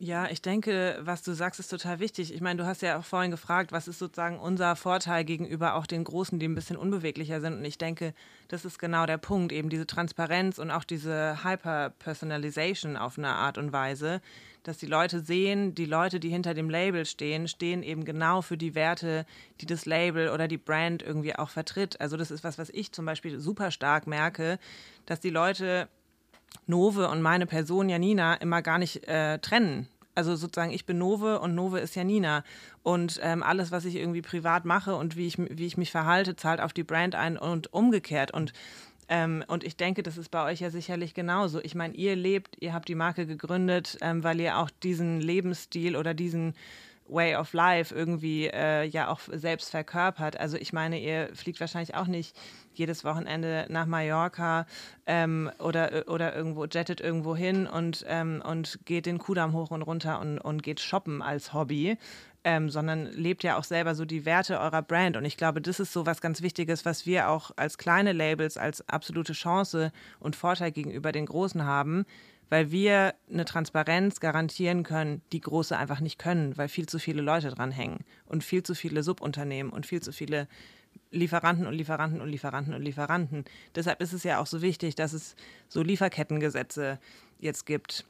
[0.00, 2.34] Ja, ich denke, was du sagst, ist total wichtig.
[2.34, 5.86] Ich meine, du hast ja auch vorhin gefragt, was ist sozusagen unser Vorteil gegenüber auch
[5.86, 7.54] den Großen, die ein bisschen unbeweglicher sind.
[7.54, 8.12] Und ich denke,
[8.48, 13.56] das ist genau der Punkt, eben diese Transparenz und auch diese Hyper-Personalization auf eine Art
[13.56, 14.20] und Weise,
[14.64, 18.56] dass die Leute sehen, die Leute, die hinter dem Label stehen, stehen eben genau für
[18.56, 19.24] die Werte,
[19.60, 22.00] die das Label oder die Brand irgendwie auch vertritt.
[22.00, 24.58] Also das ist was, was ich zum Beispiel super stark merke,
[25.06, 25.88] dass die Leute
[26.66, 29.88] Nove und meine Person Janina immer gar nicht äh, trennen.
[30.14, 32.44] Also sozusagen, ich bin Nove und Nove ist Janina.
[32.82, 36.36] Und ähm, alles, was ich irgendwie privat mache und wie ich, wie ich mich verhalte,
[36.36, 38.30] zahlt auf die Brand ein und umgekehrt.
[38.30, 38.52] Und,
[39.08, 41.60] ähm, und ich denke, das ist bei euch ja sicherlich genauso.
[41.60, 45.96] Ich meine, ihr lebt, ihr habt die Marke gegründet, ähm, weil ihr auch diesen Lebensstil
[45.96, 46.54] oder diesen
[47.06, 50.38] Way of Life irgendwie äh, ja auch selbst verkörpert.
[50.38, 52.36] Also ich meine, ihr fliegt wahrscheinlich auch nicht
[52.72, 54.66] jedes Wochenende nach Mallorca
[55.06, 59.82] ähm, oder, oder irgendwo, jettet irgendwo hin und, ähm, und geht den Kudamm hoch und
[59.82, 61.96] runter und, und geht shoppen als Hobby.
[62.46, 65.16] Ähm, sondern lebt ja auch selber so die Werte eurer Brand.
[65.16, 68.58] Und ich glaube, das ist so was ganz Wichtiges, was wir auch als kleine Labels
[68.58, 72.04] als absolute Chance und Vorteil gegenüber den Großen haben,
[72.54, 77.20] weil wir eine Transparenz garantieren können, die große einfach nicht können, weil viel zu viele
[77.20, 80.46] Leute dranhängen und viel zu viele Subunternehmen und viel zu viele
[81.10, 83.44] Lieferanten und Lieferanten und Lieferanten und Lieferanten.
[83.74, 85.34] Deshalb ist es ja auch so wichtig, dass es
[85.68, 87.00] so Lieferkettengesetze
[87.40, 88.06] jetzt gibt,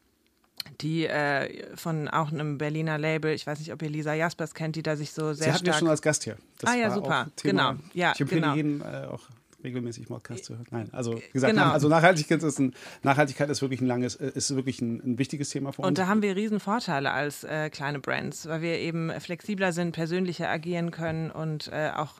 [0.83, 4.77] die äh, von auch einem Berliner Label, ich weiß nicht, ob ihr Lisa Jaspers kennt,
[4.77, 6.37] die da sich so sehr Sie hatten ja schon als Gast hier.
[6.59, 7.77] Das ah ja, super, genau.
[7.95, 8.55] Ja, ich empfehle genau.
[8.55, 9.23] jeden äh, auch
[9.65, 10.67] regelmäßig Podcast zu hören.
[10.71, 11.71] Nein, also wie gesagt, genau.
[11.71, 15.51] also Nachhaltigkeit ist, ein, Nachhaltigkeit ist wirklich ein langes, äh, ist wirklich ein, ein wichtiges
[15.51, 15.89] Thema für uns.
[15.89, 19.93] Und da haben wir riesen Vorteile als äh, kleine Brands, weil wir eben flexibler sind,
[19.93, 22.15] persönlicher agieren können und äh, auch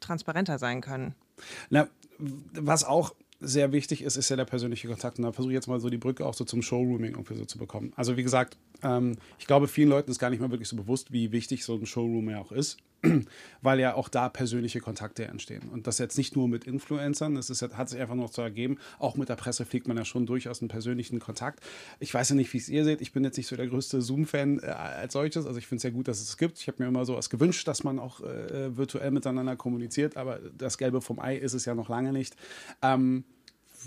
[0.00, 1.14] transparenter sein können.
[1.70, 5.18] Na, was auch sehr wichtig ist, ist ja der persönliche Kontakt.
[5.18, 7.44] Und da versuche ich jetzt mal so die Brücke auch so zum Showrooming irgendwie so
[7.44, 7.92] zu bekommen.
[7.96, 11.12] Also wie gesagt, ähm, ich glaube, vielen Leuten ist gar nicht mehr wirklich so bewusst,
[11.12, 12.78] wie wichtig so ein Showroom ja auch ist.
[13.62, 15.68] weil ja auch da persönliche Kontakte entstehen.
[15.70, 18.78] Und das jetzt nicht nur mit Influencern, das ist, hat sich einfach noch zu ergeben.
[18.98, 21.60] Auch mit der Presse fliegt man ja schon durchaus einen persönlichen Kontakt.
[22.00, 23.00] Ich weiß ja nicht, wie es ihr seht.
[23.00, 25.46] Ich bin jetzt nicht so der größte Zoom-Fan äh, als solches.
[25.46, 26.58] Also ich finde es ja gut, dass es gibt.
[26.58, 30.40] Ich habe mir immer so was gewünscht, dass man auch äh, virtuell miteinander kommuniziert, aber
[30.56, 32.36] das Gelbe vom Ei ist es ja noch lange nicht.
[32.82, 33.24] Ähm,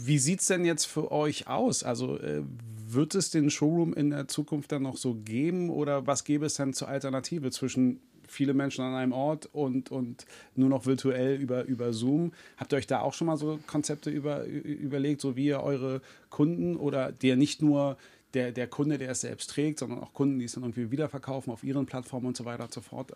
[0.02, 1.84] wie sieht es denn jetzt für euch aus?
[1.84, 2.44] Also äh,
[2.88, 6.56] wird es den Showroom in der Zukunft dann noch so geben oder was gäbe es
[6.56, 8.00] denn zur Alternative zwischen
[8.30, 10.26] viele Menschen an einem Ort und, und
[10.56, 12.32] nur noch virtuell über, über Zoom.
[12.58, 16.02] Habt ihr euch da auch schon mal so Konzepte über, überlegt, so wie ihr eure
[16.30, 17.98] Kunden oder der nicht nur
[18.34, 21.52] der, der Kunde, der es selbst trägt, sondern auch Kunden, die es dann irgendwie wiederverkaufen
[21.52, 23.16] auf ihren Plattformen und so weiter und so fort, äh,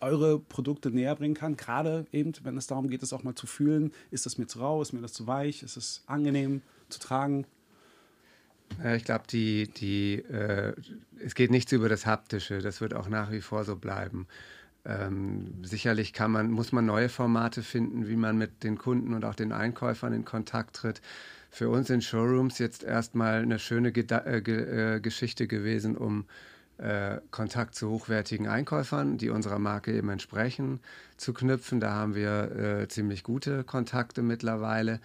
[0.00, 1.56] eure Produkte näher bringen kann.
[1.56, 4.60] Gerade eben, wenn es darum geht, es auch mal zu fühlen, ist das mir zu
[4.60, 7.46] rau, ist mir das zu weich, ist es angenehm zu tragen?
[8.94, 10.74] Ich glaube, die, die, äh,
[11.24, 12.58] es geht nichts über das Haptische.
[12.58, 14.26] Das wird auch nach wie vor so bleiben.
[14.84, 19.24] Ähm, sicherlich kann man, muss man neue Formate finden, wie man mit den Kunden und
[19.24, 21.00] auch den Einkäufern in Kontakt tritt.
[21.50, 26.26] Für uns in Showrooms jetzt erstmal eine schöne Geda äh, äh, Geschichte gewesen, um
[26.78, 30.80] äh, Kontakt zu hochwertigen Einkäufern, die unserer Marke eben entsprechen,
[31.16, 31.78] zu knüpfen.
[31.78, 35.00] Da haben wir äh, ziemlich gute Kontakte mittlerweile.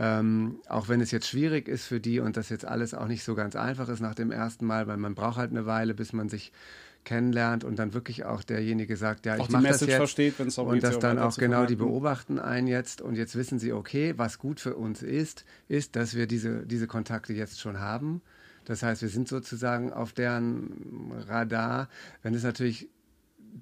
[0.00, 3.24] Ähm, auch wenn es jetzt schwierig ist für die und das jetzt alles auch nicht
[3.24, 6.12] so ganz einfach ist nach dem ersten Mal, weil man braucht halt eine Weile, bis
[6.12, 6.52] man sich
[7.04, 10.82] kennenlernt und dann wirklich auch derjenige sagt, ja, auch ich mache das jetzt versteht, und
[10.82, 13.00] das dann auch genau die beobachten einen jetzt.
[13.00, 16.86] Und jetzt wissen sie, okay, was gut für uns ist, ist, dass wir diese, diese
[16.86, 18.22] Kontakte jetzt schon haben.
[18.66, 21.88] Das heißt, wir sind sozusagen auf deren Radar,
[22.22, 22.88] wenn es natürlich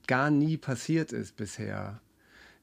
[0.07, 2.01] gar nie passiert ist bisher,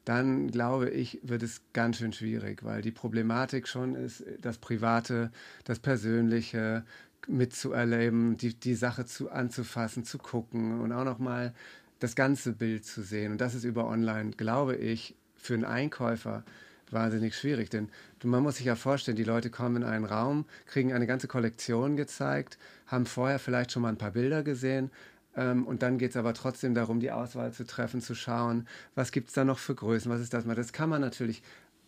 [0.06, 5.32] dann glaube ich, wird es ganz schön schwierig, weil die Problematik schon ist, das Private,
[5.64, 6.84] das Persönliche
[7.28, 11.54] mitzuerleben, die, die Sache zu, anzufassen, zu gucken und auch nochmal
[12.00, 13.32] das ganze Bild zu sehen.
[13.32, 16.44] Und das ist über online, glaube ich, für einen Einkäufer
[16.92, 17.70] wahnsinnig schwierig.
[17.70, 17.90] Denn
[18.24, 21.96] man muss sich ja vorstellen, die Leute kommen in einen Raum, kriegen eine ganze Kollektion
[21.96, 24.92] gezeigt, haben vorher vielleicht schon mal ein paar Bilder gesehen,
[25.36, 29.12] ähm, und dann geht es aber trotzdem darum, die Auswahl zu treffen, zu schauen, was
[29.12, 30.56] gibt es da noch für Größen, was ist das mal.
[30.56, 31.44] Das kann man natürlich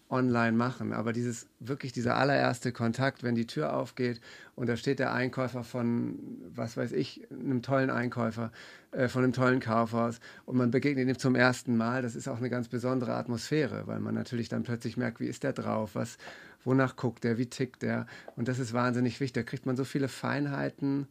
[0.10, 4.22] online machen, aber dieses wirklich dieser allererste Kontakt, wenn die Tür aufgeht
[4.56, 6.20] und da steht der Einkäufer von,
[6.50, 8.52] was weiß ich, einem tollen Einkäufer,
[8.92, 12.38] äh, von einem tollen Kaufhaus und man begegnet ihm zum ersten Mal, das ist auch
[12.38, 16.20] eine ganz besondere Atmosphäre, weil man natürlich dann plötzlich merkt, wie ist der drauf, was,
[16.64, 19.44] wonach guckt der, wie tickt der und das ist wahnsinnig wichtig.
[19.44, 21.08] Da kriegt man so viele Feinheiten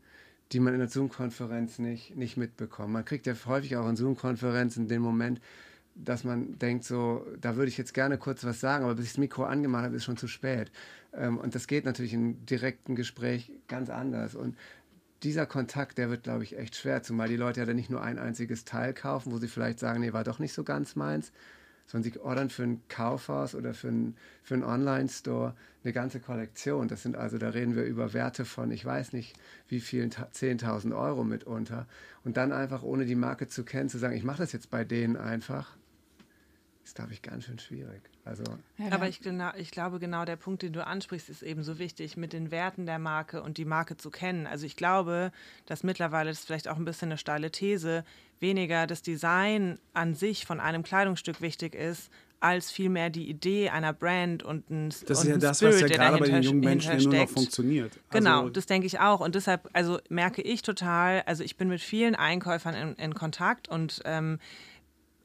[0.53, 2.93] die man in der Zoom-Konferenz nicht, nicht mitbekommt.
[2.93, 5.41] Man kriegt ja häufig auch in Zoom-Konferenzen den Moment,
[5.95, 9.13] dass man denkt, so, da würde ich jetzt gerne kurz was sagen, aber bis ich
[9.13, 10.71] das Mikro angemacht habe, ist schon zu spät.
[11.13, 14.35] Ähm, und das geht natürlich im direkten Gespräch ganz anders.
[14.35, 14.57] Und
[15.23, 18.03] dieser Kontakt, der wird, glaube ich, echt schwer, zumal die Leute ja dann nicht nur
[18.03, 21.33] ein einziges Teil kaufen, wo sie vielleicht sagen, nee, war doch nicht so ganz meins,
[21.87, 25.55] sondern sie ordern für ein Kaufhaus oder für einen für Online-Store
[25.85, 26.89] eine ganze Kollektion.
[26.89, 29.35] Das sind also, da reden wir über Werte von, ich weiß nicht,
[29.69, 31.87] wie vielen 10.000 Euro mitunter.
[32.25, 34.85] Und dann einfach, ohne die Marke zu kennen, zu sagen, ich mache das jetzt bei
[34.85, 35.77] denen einfach,
[36.85, 38.03] ist, glaube ich, ganz schön schwierig.
[38.25, 38.45] Also,
[38.79, 41.79] ja, Aber ich, genau, ich glaube, genau der Punkt, den du ansprichst, ist eben so
[41.79, 44.47] wichtig, mit den Werten der Marke und die Marke zu kennen.
[44.47, 45.33] Also ich glaube,
[45.67, 48.05] dass mittlerweile, das ist vielleicht auch ein bisschen eine steile These,
[48.41, 52.11] weniger das Design an sich von einem Kleidungsstück wichtig ist,
[52.41, 55.97] als vielmehr die Idee einer Brand und ein Das ist ja das, Spirit, was ja
[55.97, 57.93] gerade bei den jungen Menschen nur noch funktioniert.
[58.11, 59.21] Also genau, das denke ich auch.
[59.21, 63.69] Und deshalb, also merke ich total, also ich bin mit vielen Einkäufern in, in Kontakt
[63.69, 64.39] und ähm,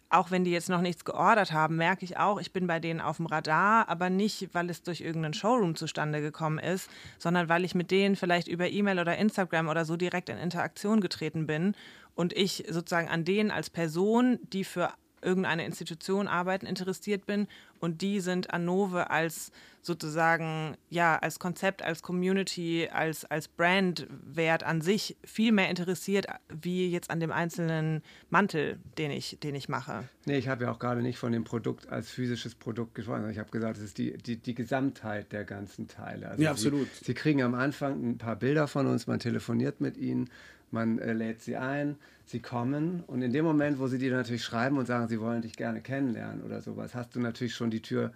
[0.09, 2.99] auch wenn die jetzt noch nichts geordert haben, merke ich auch, ich bin bei denen
[2.99, 6.89] auf dem Radar, aber nicht, weil es durch irgendeinen Showroom zustande gekommen ist,
[7.19, 10.99] sondern weil ich mit denen vielleicht über E-Mail oder Instagram oder so direkt in Interaktion
[10.99, 11.75] getreten bin
[12.15, 14.91] und ich sozusagen an denen als Person, die für
[15.21, 17.47] irgendeine Institution arbeiten, interessiert bin
[17.79, 19.51] und die sind an Nove als
[19.81, 26.89] sozusagen, ja, als Konzept, als Community, als, als Brandwert an sich viel mehr interessiert, wie
[26.89, 30.03] jetzt an dem einzelnen Mantel, den ich, den ich mache.
[30.25, 33.29] Nee, ich habe ja auch gerade nicht von dem Produkt als physisches Produkt gesprochen.
[33.29, 36.29] Ich habe gesagt, es ist die, die, die Gesamtheit der ganzen Teile.
[36.29, 36.87] Also ja, absolut.
[36.95, 40.29] Sie, Sie kriegen am Anfang ein paar Bilder von uns, man telefoniert mit ihnen
[40.73, 44.43] man äh, lädt sie ein, sie kommen und in dem Moment, wo sie dir natürlich
[44.43, 47.81] schreiben und sagen, sie wollen dich gerne kennenlernen oder sowas, hast du natürlich schon die
[47.81, 48.13] Tür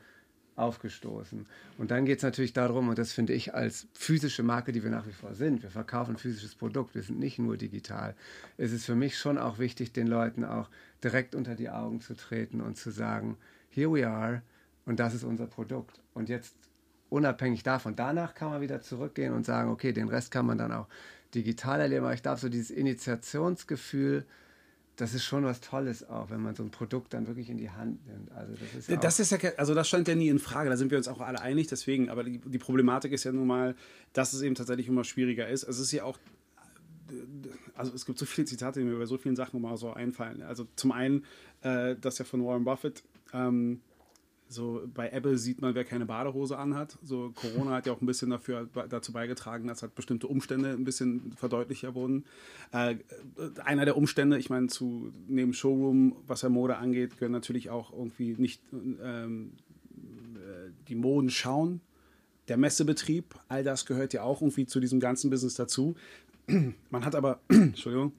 [0.56, 1.46] aufgestoßen.
[1.78, 4.92] Und dann geht es natürlich darum, und das finde ich als physische Marke, die wir
[4.92, 8.16] nach wie vor sind, wir verkaufen physisches Produkt, wir sind nicht nur digital,
[8.58, 10.70] ist es für mich schon auch wichtig, den Leuten auch
[11.04, 13.38] direkt unter die Augen zu treten und zu sagen,
[13.70, 14.42] here we are
[14.86, 16.02] und das ist unser Produkt.
[16.14, 16.56] Und jetzt
[17.10, 20.72] unabhängig davon, danach kann man wieder zurückgehen und sagen, okay, den Rest kann man dann
[20.72, 20.88] auch
[21.36, 24.26] digital erleben, aber ich darf so dieses Initiationsgefühl,
[24.96, 27.72] das ist schon was Tolles auch, wenn man so ein Produkt dann wirklich in die
[27.72, 28.32] Hand nimmt.
[28.32, 30.78] Also das ist ja, das ist ja also das stand ja nie in Frage, da
[30.78, 33.76] sind wir uns auch alle einig, deswegen, aber die, die Problematik ist ja nun mal,
[34.14, 35.64] dass es eben tatsächlich immer schwieriger ist.
[35.64, 36.20] Es ist ja auch
[37.76, 40.42] also es gibt so viele Zitate, die mir bei so vielen Sachen immer so einfallen.
[40.42, 41.26] Also zum einen,
[41.62, 43.04] äh, das ja von Warren Buffett,
[43.34, 43.82] ähm,
[44.48, 46.98] so bei Apple sieht man, wer keine Badehose anhat.
[47.02, 50.84] So Corona hat ja auch ein bisschen dafür dazu beigetragen, dass halt bestimmte Umstände ein
[50.84, 52.26] bisschen verdeutlicher wurden.
[52.72, 52.98] Äh,
[53.64, 57.92] einer der Umstände, ich meine, zu neben Showroom, was ja Mode angeht, gehören natürlich auch
[57.92, 59.54] irgendwie nicht ähm,
[60.36, 61.82] äh, die Moden schauen.
[62.48, 65.96] Der Messebetrieb, all das gehört ja auch irgendwie zu diesem ganzen Business dazu.
[66.90, 68.12] Man hat aber, Entschuldigung,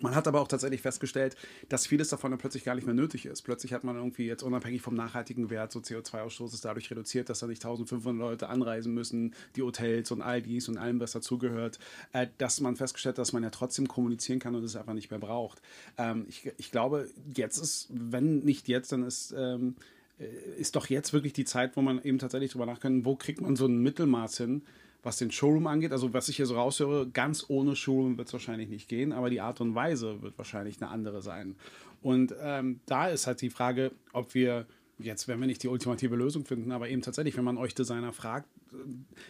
[0.00, 1.36] man hat aber auch tatsächlich festgestellt,
[1.68, 3.42] dass vieles davon dann plötzlich gar nicht mehr nötig ist.
[3.42, 7.40] Plötzlich hat man irgendwie jetzt unabhängig vom nachhaltigen Wert, so CO2-Ausstoß ist dadurch reduziert, dass
[7.40, 11.78] da nicht 1500 Leute anreisen müssen, die Hotels und all dies und allem, was dazugehört,
[12.12, 15.10] äh, dass man festgestellt hat, dass man ja trotzdem kommunizieren kann und es einfach nicht
[15.10, 15.60] mehr braucht.
[15.98, 19.74] Ähm, ich, ich glaube, jetzt ist, wenn nicht jetzt, dann ist ähm,
[20.20, 20.26] äh,
[20.58, 23.56] ist doch jetzt wirklich die Zeit, wo man eben tatsächlich drüber nachdenken, wo kriegt man
[23.56, 24.62] so ein Mittelmaß hin,
[25.02, 28.32] was den Showroom angeht, also was ich hier so raushöre, ganz ohne Showroom wird es
[28.32, 31.56] wahrscheinlich nicht gehen, aber die Art und Weise wird wahrscheinlich eine andere sein.
[32.02, 34.66] Und ähm, da ist halt die Frage, ob wir
[34.98, 38.12] jetzt, wenn wir nicht die ultimative Lösung finden, aber eben tatsächlich, wenn man euch Designer
[38.12, 38.76] fragt, äh,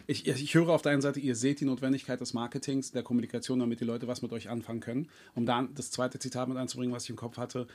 [0.06, 3.58] ich, ich höre auf der einen Seite, ihr seht die Notwendigkeit des Marketings, der Kommunikation,
[3.60, 5.08] damit die Leute was mit euch anfangen können.
[5.34, 7.66] Um da das zweite Zitat mit anzubringen, was ich im Kopf hatte,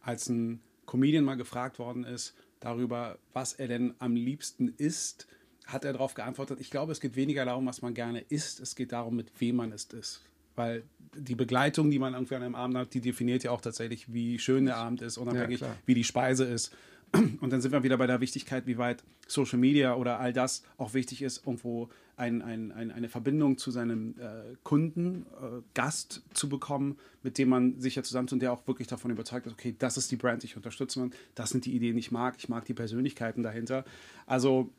[0.00, 5.26] als ein Comedian mal gefragt worden ist darüber, was er denn am liebsten isst,
[5.66, 8.76] hat er darauf geantwortet, ich glaube, es geht weniger darum, was man gerne isst, es
[8.76, 10.22] geht darum, mit wem man es isst.
[10.54, 14.12] Weil die Begleitung, die man irgendwie an einem Abend hat, die definiert ja auch tatsächlich,
[14.12, 16.72] wie schön der Abend ist, unabhängig, ja, wie die Speise ist.
[17.12, 20.62] Und dann sind wir wieder bei der Wichtigkeit, wie weit Social Media oder all das
[20.78, 26.22] auch wichtig ist, irgendwo ein, ein, ein, eine Verbindung zu seinem äh, Kunden, äh, Gast
[26.32, 29.52] zu bekommen, mit dem man sich ja zusammentut und der auch wirklich davon überzeugt ist,
[29.52, 32.48] okay, das ist die Brand, ich unterstütze das sind die Ideen, die ich mag, ich
[32.48, 33.84] mag die Persönlichkeiten dahinter.
[34.26, 34.70] Also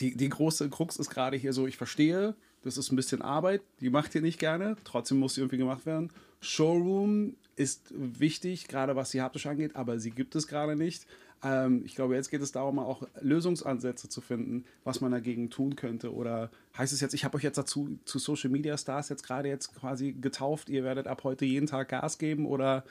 [0.00, 3.62] die, die große Krux ist gerade hier so, ich verstehe, das ist ein bisschen Arbeit,
[3.80, 6.10] die macht ihr nicht gerne, trotzdem muss sie irgendwie gemacht werden.
[6.40, 11.06] Showroom ist wichtig, gerade was die haptisch angeht, aber sie gibt es gerade nicht.
[11.42, 15.76] Ähm, ich glaube, jetzt geht es darum, auch Lösungsansätze zu finden, was man dagegen tun
[15.76, 16.12] könnte.
[16.12, 19.48] Oder heißt es jetzt, ich habe euch jetzt dazu zu Social Media Stars jetzt gerade
[19.48, 22.84] jetzt quasi getauft, ihr werdet ab heute jeden Tag Gas geben oder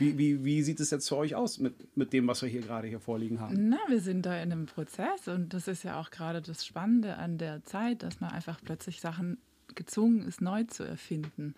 [0.00, 2.62] wie, wie, wie sieht es jetzt für euch aus mit, mit dem, was wir hier
[2.62, 3.68] gerade hier vorliegen haben?
[3.68, 7.16] Na, wir sind da in einem Prozess und das ist ja auch gerade das Spannende
[7.16, 9.38] an der Zeit, dass man einfach plötzlich Sachen
[9.74, 11.54] gezwungen ist, neu zu erfinden.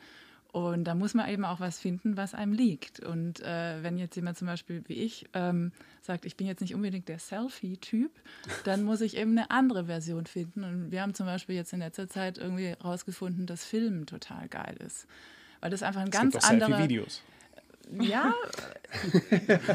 [0.51, 3.01] Und da muss man eben auch was finden, was einem liegt.
[3.01, 5.73] Und äh, wenn jetzt jemand zum Beispiel wie ich ähm,
[6.03, 8.11] sagt, ich bin jetzt nicht unbedingt der Selfie-Typ,
[8.65, 10.65] dann muss ich eben eine andere Version finden.
[10.65, 14.77] Und wir haben zum Beispiel jetzt in letzter Zeit irgendwie herausgefunden, dass Filmen total geil
[14.85, 15.07] ist.
[15.61, 16.77] Weil das einfach ein es ganz gibt auch anderer.
[16.77, 17.23] Selfie-Videos
[18.01, 18.35] ja,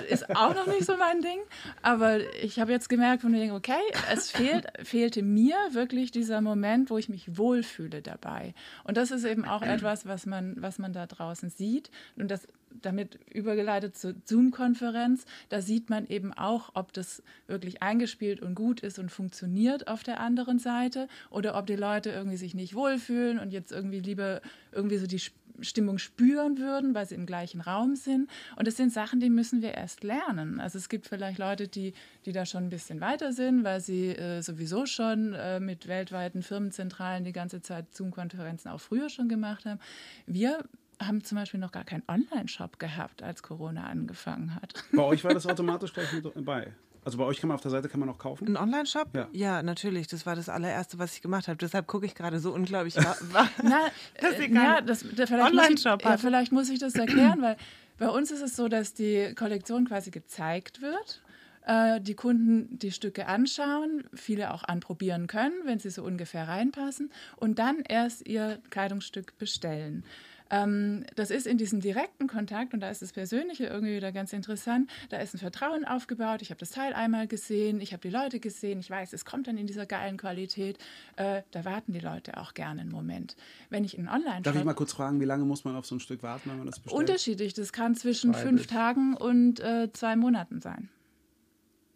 [0.10, 1.40] ist auch noch nicht so mein Ding.
[1.82, 3.74] Aber ich habe jetzt gemerkt, von denke, okay,
[4.12, 8.54] es fehlt, fehlte mir wirklich dieser Moment, wo ich mich wohlfühle dabei.
[8.84, 11.92] Und das ist eben auch etwas, was man, was man da draußen sieht.
[12.16, 12.48] Und das
[12.82, 15.26] damit übergeleitet zur Zoom-Konferenz.
[15.50, 20.04] Da sieht man eben auch, ob das wirklich eingespielt und gut ist und funktioniert auf
[20.04, 24.42] der anderen Seite oder ob die Leute irgendwie sich nicht wohlfühlen und jetzt irgendwie lieber
[24.72, 25.22] irgendwie so die
[25.62, 28.30] Stimmung spüren würden, weil sie im gleichen Raum sind.
[28.56, 30.60] Und das sind Sachen, die müssen wir erst lernen.
[30.60, 31.94] Also es gibt vielleicht Leute, die,
[32.26, 36.44] die da schon ein bisschen weiter sind, weil sie äh, sowieso schon äh, mit weltweiten
[36.44, 39.80] Firmenzentralen die ganze Zeit Zoom-Konferenzen auch früher schon gemacht haben.
[40.26, 40.64] Wir
[41.00, 44.74] haben zum Beispiel noch gar keinen Online-Shop gehabt, als Corona angefangen hat.
[44.92, 46.74] Bei euch war das automatisch gleich mit bei?
[47.08, 48.50] Also bei euch kann man auf der Seite kann man auch kaufen?
[48.50, 49.08] Ein Online-Shop?
[49.16, 49.30] Ja.
[49.32, 49.64] ja.
[49.64, 50.08] natürlich.
[50.08, 51.56] Das war das allererste, was ich gemacht habe.
[51.56, 52.96] Deshalb gucke ich gerade so unglaublich.
[53.64, 53.80] Na,
[54.20, 57.56] dass äh, ja, das, Online-Shop ja, vielleicht muss ich das erklären, weil
[57.98, 61.22] bei uns ist es so, dass die Kollektion quasi gezeigt wird
[61.66, 67.10] äh, die Kunden die Stücke anschauen, viele auch anprobieren können, wenn sie so ungefähr reinpassen
[67.38, 70.04] und dann erst ihr Kleidungsstück bestellen.
[70.50, 74.34] Ähm, das ist in diesem direkten Kontakt und da ist das Persönliche irgendwie wieder ganz
[74.34, 74.90] interessant.
[75.10, 76.42] Da ist ein Vertrauen aufgebaut.
[76.42, 79.48] Ich habe das Teil einmal gesehen, ich habe die Leute gesehen, ich weiß, es kommt
[79.48, 80.78] dann in dieser geilen Qualität.
[81.16, 83.36] Äh, da warten die Leute auch gerne einen Moment.
[83.70, 85.96] Wenn ich in online Darf ich mal kurz fragen, wie lange muss man auf so
[85.96, 87.00] ein Stück warten, wenn man das bestellt?
[87.00, 87.54] Unterschiedlich.
[87.54, 90.90] Das kann zwischen Zwei fünf Tagen und äh, zwei Monaten sein.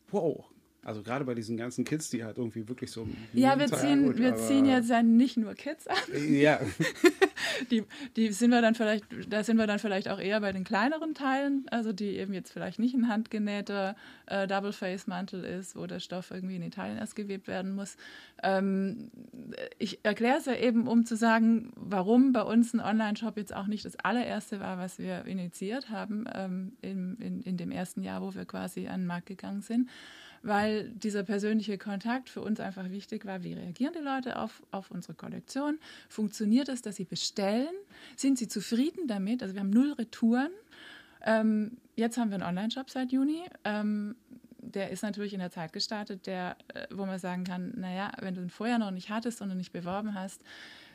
[0.09, 0.50] Wow.
[0.83, 3.07] Also gerade bei diesen ganzen Kids, die halt irgendwie wirklich so.
[3.33, 5.95] Ja, wir ziehen, gut, wir ziehen jetzt ja nicht nur Kids an.
[6.27, 6.59] Ja.
[7.71, 7.83] die,
[8.15, 11.13] die sind wir dann vielleicht, da sind wir dann vielleicht auch eher bei den kleineren
[11.13, 16.31] Teilen, also die eben jetzt vielleicht nicht ein handgenähter äh, Double-Face-Mantel ist, wo der Stoff
[16.31, 17.95] irgendwie in Italien erst gewebt werden muss.
[18.41, 19.11] Ähm,
[19.77, 23.67] ich erkläre es ja eben, um zu sagen, warum bei uns ein Online-Shop jetzt auch
[23.67, 28.23] nicht das allererste war, was wir initiiert haben ähm, in, in, in dem ersten Jahr,
[28.23, 29.87] wo wir quasi an den Markt gegangen sind
[30.43, 33.43] weil dieser persönliche Kontakt für uns einfach wichtig war.
[33.43, 35.79] Wie reagieren die Leute auf, auf unsere Kollektion?
[36.09, 37.73] Funktioniert es, dass sie bestellen?
[38.15, 39.43] Sind sie zufrieden damit?
[39.43, 40.51] Also wir haben null Retouren.
[41.23, 43.43] Ähm, jetzt haben wir einen Online-Shop seit Juni.
[43.63, 44.15] Ähm,
[44.57, 48.35] der ist natürlich in der Zeit gestartet, der, äh, wo man sagen kann, naja, wenn
[48.35, 50.41] du ihn vorher noch nicht hattest und du nicht beworben hast,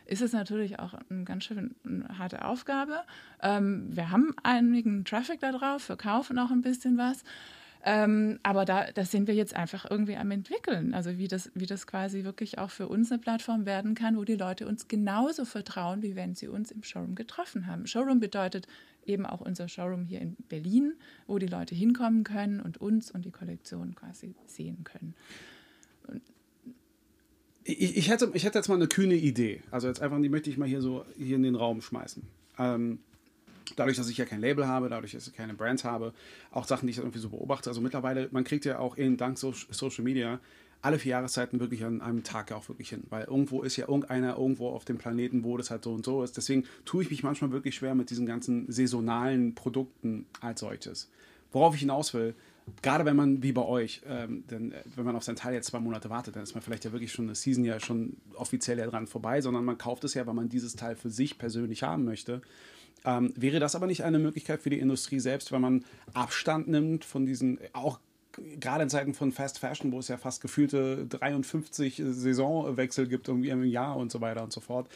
[0.06, 3.02] ist es natürlich auch eine ganz schön eine harte Aufgabe.
[3.42, 7.24] Ähm, wir haben einigen Traffic da drauf, verkaufen auch ein bisschen was.
[7.88, 10.92] Ähm, aber da, da sind wir jetzt einfach irgendwie am entwickeln.
[10.92, 14.24] Also wie das, wie das quasi wirklich auch für uns eine Plattform werden kann, wo
[14.24, 17.86] die Leute uns genauso vertrauen, wie wenn sie uns im Showroom getroffen haben.
[17.86, 18.66] Showroom bedeutet
[19.06, 20.94] eben auch unser Showroom hier in Berlin,
[21.28, 25.14] wo die Leute hinkommen können und uns und die Kollektion quasi sehen können.
[27.62, 29.62] Ich, ich, hätte, ich hätte jetzt mal eine kühne Idee.
[29.70, 32.24] Also jetzt einfach, die möchte ich mal hier so hier in den Raum schmeißen.
[32.58, 32.98] Ähm,
[33.76, 36.12] dadurch, dass ich ja kein Label habe, dadurch, dass ich keine Brands habe,
[36.50, 37.70] auch Sachen, die ich irgendwie so beobachte.
[37.70, 40.40] Also mittlerweile, man kriegt ja auch eben dank so Social Media
[40.82, 43.04] alle vier Jahreszeiten wirklich an einem Tag auch wirklich hin.
[43.08, 46.22] Weil irgendwo ist ja irgendeiner irgendwo auf dem Planeten, wo das halt so und so
[46.22, 46.36] ist.
[46.36, 51.10] Deswegen tue ich mich manchmal wirklich schwer mit diesen ganzen saisonalen Produkten als solches.
[51.50, 52.34] Worauf ich hinaus will,
[52.82, 55.66] gerade wenn man wie bei euch, ähm, denn äh, wenn man auf sein Teil jetzt
[55.66, 58.78] zwei Monate wartet, dann ist man vielleicht ja wirklich schon eine Season ja schon offiziell
[58.78, 61.82] ja dran vorbei, sondern man kauft es ja, weil man dieses Teil für sich persönlich
[61.82, 62.42] haben möchte.
[63.04, 65.84] Ähm, wäre das aber nicht eine Möglichkeit für die Industrie selbst, wenn man
[66.14, 68.00] Abstand nimmt von diesen, auch
[68.60, 73.50] gerade in Zeiten von Fast Fashion, wo es ja fast gefühlte 53 Saisonwechsel gibt irgendwie
[73.50, 74.88] im Jahr und so weiter und so fort.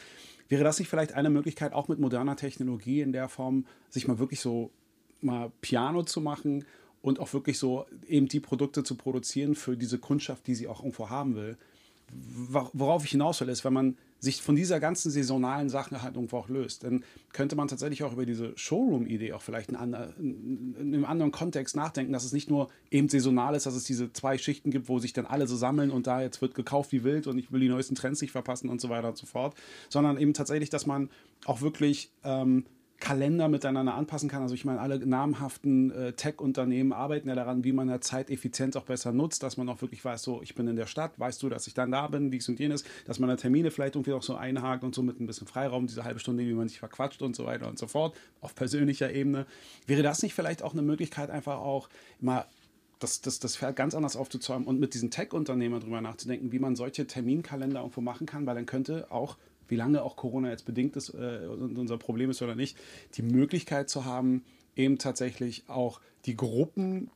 [0.48, 4.18] Wäre das nicht vielleicht eine Möglichkeit, auch mit moderner Technologie in der Form, sich mal
[4.18, 4.70] wirklich so
[5.20, 6.64] mal Piano zu machen
[7.02, 10.80] und auch wirklich so eben die Produkte zu produzieren für diese Kundschaft, die sie auch
[10.80, 11.56] irgendwo haben will?
[12.72, 16.36] Worauf ich hinaus will, ist, wenn man sich von dieser ganzen saisonalen Sache halt irgendwo
[16.36, 16.84] auch löst.
[16.84, 21.32] Dann könnte man tatsächlich auch über diese Showroom-Idee auch vielleicht in, in, in, einem anderen
[21.32, 24.88] Kontext nachdenken, dass es nicht nur eben saisonal ist, dass es diese zwei Schichten gibt,
[24.88, 27.50] wo sich dann alle so sammeln und da jetzt wird gekauft wie wild und ich
[27.50, 29.54] will die neuesten Trends nicht verpassen und so weiter und so fort,
[29.88, 31.08] sondern eben tatsächlich, dass man
[31.46, 32.64] auch wirklich ähm,
[33.00, 34.42] Kalender miteinander anpassen kann.
[34.42, 38.76] Also ich meine, alle namhaften äh, Tech-Unternehmen arbeiten ja daran, wie man ja Zeit effizient
[38.76, 41.42] auch besser nutzt, dass man auch wirklich weiß, so ich bin in der Stadt, weißt
[41.42, 44.12] du, dass ich dann da bin, dies und jenes, dass man da Termine vielleicht irgendwie
[44.12, 46.78] auch so einhakt und so mit ein bisschen Freiraum, diese halbe Stunde, wie man sich
[46.78, 49.46] verquatscht und so weiter und so fort, auf persönlicher Ebene.
[49.86, 51.88] Wäre das nicht vielleicht auch eine Möglichkeit, einfach auch
[52.20, 52.44] mal
[52.98, 56.76] das, das, das Pferd ganz anders aufzuzäumen und mit diesen Tech-Unternehmern drüber nachzudenken, wie man
[56.76, 59.38] solche Terminkalender irgendwo machen kann, weil dann könnte auch
[59.70, 62.76] wie lange auch Corona jetzt bedingt ist äh, und unser Problem ist oder nicht,
[63.14, 64.44] die Möglichkeit zu haben,
[64.76, 67.10] eben tatsächlich auch die Gruppen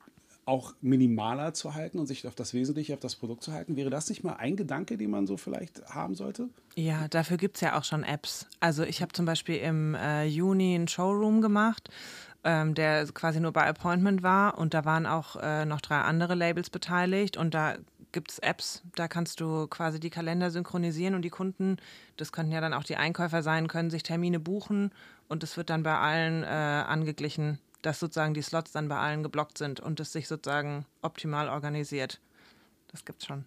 [0.46, 3.76] auch minimaler zu halten und sich auf das Wesentliche, auf das Produkt zu halten.
[3.76, 6.48] Wäre das nicht mal ein Gedanke, den man so vielleicht haben sollte?
[6.74, 8.46] Ja, dafür gibt es ja auch schon Apps.
[8.60, 11.88] Also ich habe zum Beispiel im äh, Juni einen Showroom gemacht,
[12.44, 16.34] ähm, der quasi nur bei Appointment war und da waren auch äh, noch drei andere
[16.34, 17.76] Labels beteiligt und da
[18.14, 21.76] gibt es Apps, da kannst du quasi die Kalender synchronisieren und die Kunden,
[22.16, 24.92] das könnten ja dann auch die Einkäufer sein, können sich Termine buchen
[25.28, 29.22] und es wird dann bei allen äh, angeglichen, dass sozusagen die Slots dann bei allen
[29.22, 32.20] geblockt sind und es sich sozusagen optimal organisiert.
[32.88, 33.44] Das gibt's schon.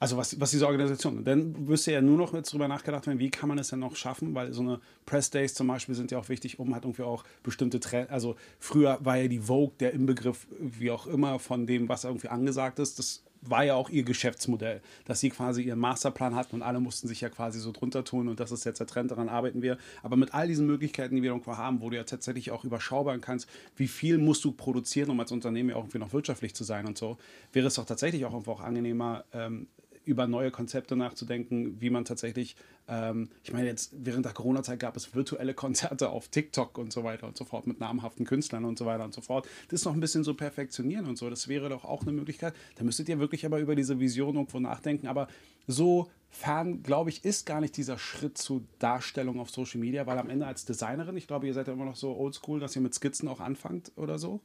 [0.00, 1.24] Also was, was diese Organisation.
[1.24, 3.94] Dann müsste ja nur noch jetzt drüber nachgedacht werden, wie kann man es denn noch
[3.94, 7.04] schaffen, weil so eine Press Days zum Beispiel sind ja auch wichtig, um halt irgendwie
[7.04, 11.68] auch bestimmte Trends, also früher war ja die Vogue der Inbegriff, wie auch immer, von
[11.68, 12.98] dem, was irgendwie angesagt ist.
[12.98, 17.08] Das war ja auch ihr Geschäftsmodell, dass sie quasi ihren Masterplan hatten und alle mussten
[17.08, 19.78] sich ja quasi so drunter tun und das ist jetzt der Trend, daran arbeiten wir.
[20.02, 23.20] Aber mit all diesen Möglichkeiten, die wir irgendwo haben, wo du ja tatsächlich auch überschaubaren
[23.20, 26.64] kannst, wie viel musst du produzieren, um als Unternehmen ja auch irgendwie noch wirtschaftlich zu
[26.64, 27.18] sein und so,
[27.52, 29.66] wäre es doch tatsächlich auch einfach angenehmer, ähm,
[30.04, 32.56] über neue Konzepte nachzudenken, wie man tatsächlich,
[32.88, 37.04] ähm, ich meine, jetzt während der Corona-Zeit gab es virtuelle Konzerte auf TikTok und so
[37.04, 39.48] weiter und so fort mit namhaften Künstlern und so weiter und so fort.
[39.68, 42.54] Das noch ein bisschen so perfektionieren und so, das wäre doch auch eine Möglichkeit.
[42.76, 45.28] Da müsstet ihr wirklich aber über diese Vision irgendwo nachdenken, aber
[45.66, 50.18] so fern, glaube ich, ist gar nicht dieser Schritt zur Darstellung auf Social Media, weil
[50.18, 52.82] am Ende als Designerin, ich glaube, ihr seid ja immer noch so oldschool, dass ihr
[52.82, 54.40] mit Skizzen auch anfangt oder so.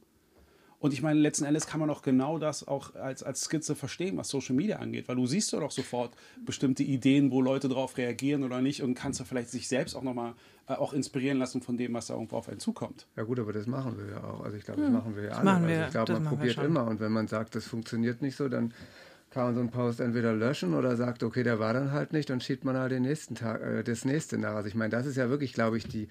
[0.80, 4.16] Und ich meine, letzten Endes kann man auch genau das auch als, als Skizze verstehen,
[4.16, 6.14] was Social Media angeht, weil du siehst doch sofort
[6.44, 10.02] bestimmte Ideen, wo Leute darauf reagieren oder nicht und kannst du vielleicht sich selbst auch
[10.02, 10.34] nochmal
[10.68, 13.06] äh, auch inspirieren lassen von dem, was da irgendwo auf einen zukommt.
[13.16, 14.40] Ja gut, aber das machen wir ja auch.
[14.44, 14.96] Also ich glaube, das hm.
[14.96, 15.50] machen wir ja alle.
[15.50, 18.72] Also ich glaube, man probiert immer und wenn man sagt, das funktioniert nicht so, dann
[19.30, 22.30] kann man so einen Post entweder löschen oder sagt, okay, der war dann halt nicht,
[22.30, 24.54] dann schiebt man halt den nächsten Tag, äh, das nächste nach.
[24.54, 26.08] Also ich meine, das ist ja wirklich, glaube ich, die,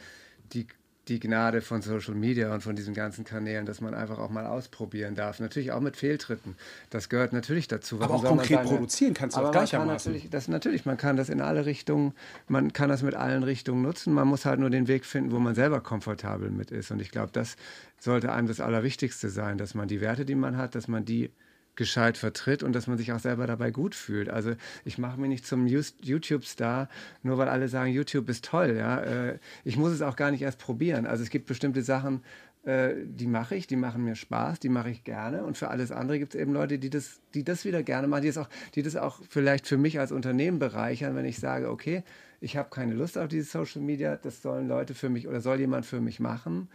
[0.53, 0.67] die
[1.07, 4.45] die Gnade von Social Media und von diesen ganzen Kanälen, dass man einfach auch mal
[4.45, 5.39] ausprobieren darf.
[5.39, 6.55] Natürlich auch mit Fehltritten.
[6.89, 7.99] Das gehört natürlich dazu.
[7.99, 10.11] Warum aber auch konkret seine, produzieren kannst du auch gleichermaßen.
[10.11, 12.13] Natürlich, das natürlich, man kann das in alle Richtungen,
[12.47, 14.13] man kann das mit allen Richtungen nutzen.
[14.13, 16.91] Man muss halt nur den Weg finden, wo man selber komfortabel mit ist.
[16.91, 17.55] Und ich glaube, das
[17.99, 21.31] sollte einem das Allerwichtigste sein, dass man die Werte, die man hat, dass man die
[21.77, 24.29] gescheit vertritt und dass man sich auch selber dabei gut fühlt.
[24.29, 24.53] Also
[24.83, 26.89] ich mache mich nicht zum YouTube-Star,
[27.23, 28.75] nur weil alle sagen, YouTube ist toll.
[28.77, 28.99] Ja?
[29.01, 31.05] Äh, ich muss es auch gar nicht erst probieren.
[31.05, 32.23] Also es gibt bestimmte Sachen,
[32.65, 35.45] äh, die mache ich, die machen mir Spaß, die mache ich gerne.
[35.45, 38.23] Und für alles andere gibt es eben Leute, die das, die das wieder gerne machen,
[38.23, 41.69] die das, auch, die das auch vielleicht für mich als Unternehmen bereichern, wenn ich sage,
[41.69, 42.03] okay,
[42.41, 45.59] ich habe keine Lust auf dieses Social Media, das sollen Leute für mich oder soll
[45.59, 46.67] jemand für mich machen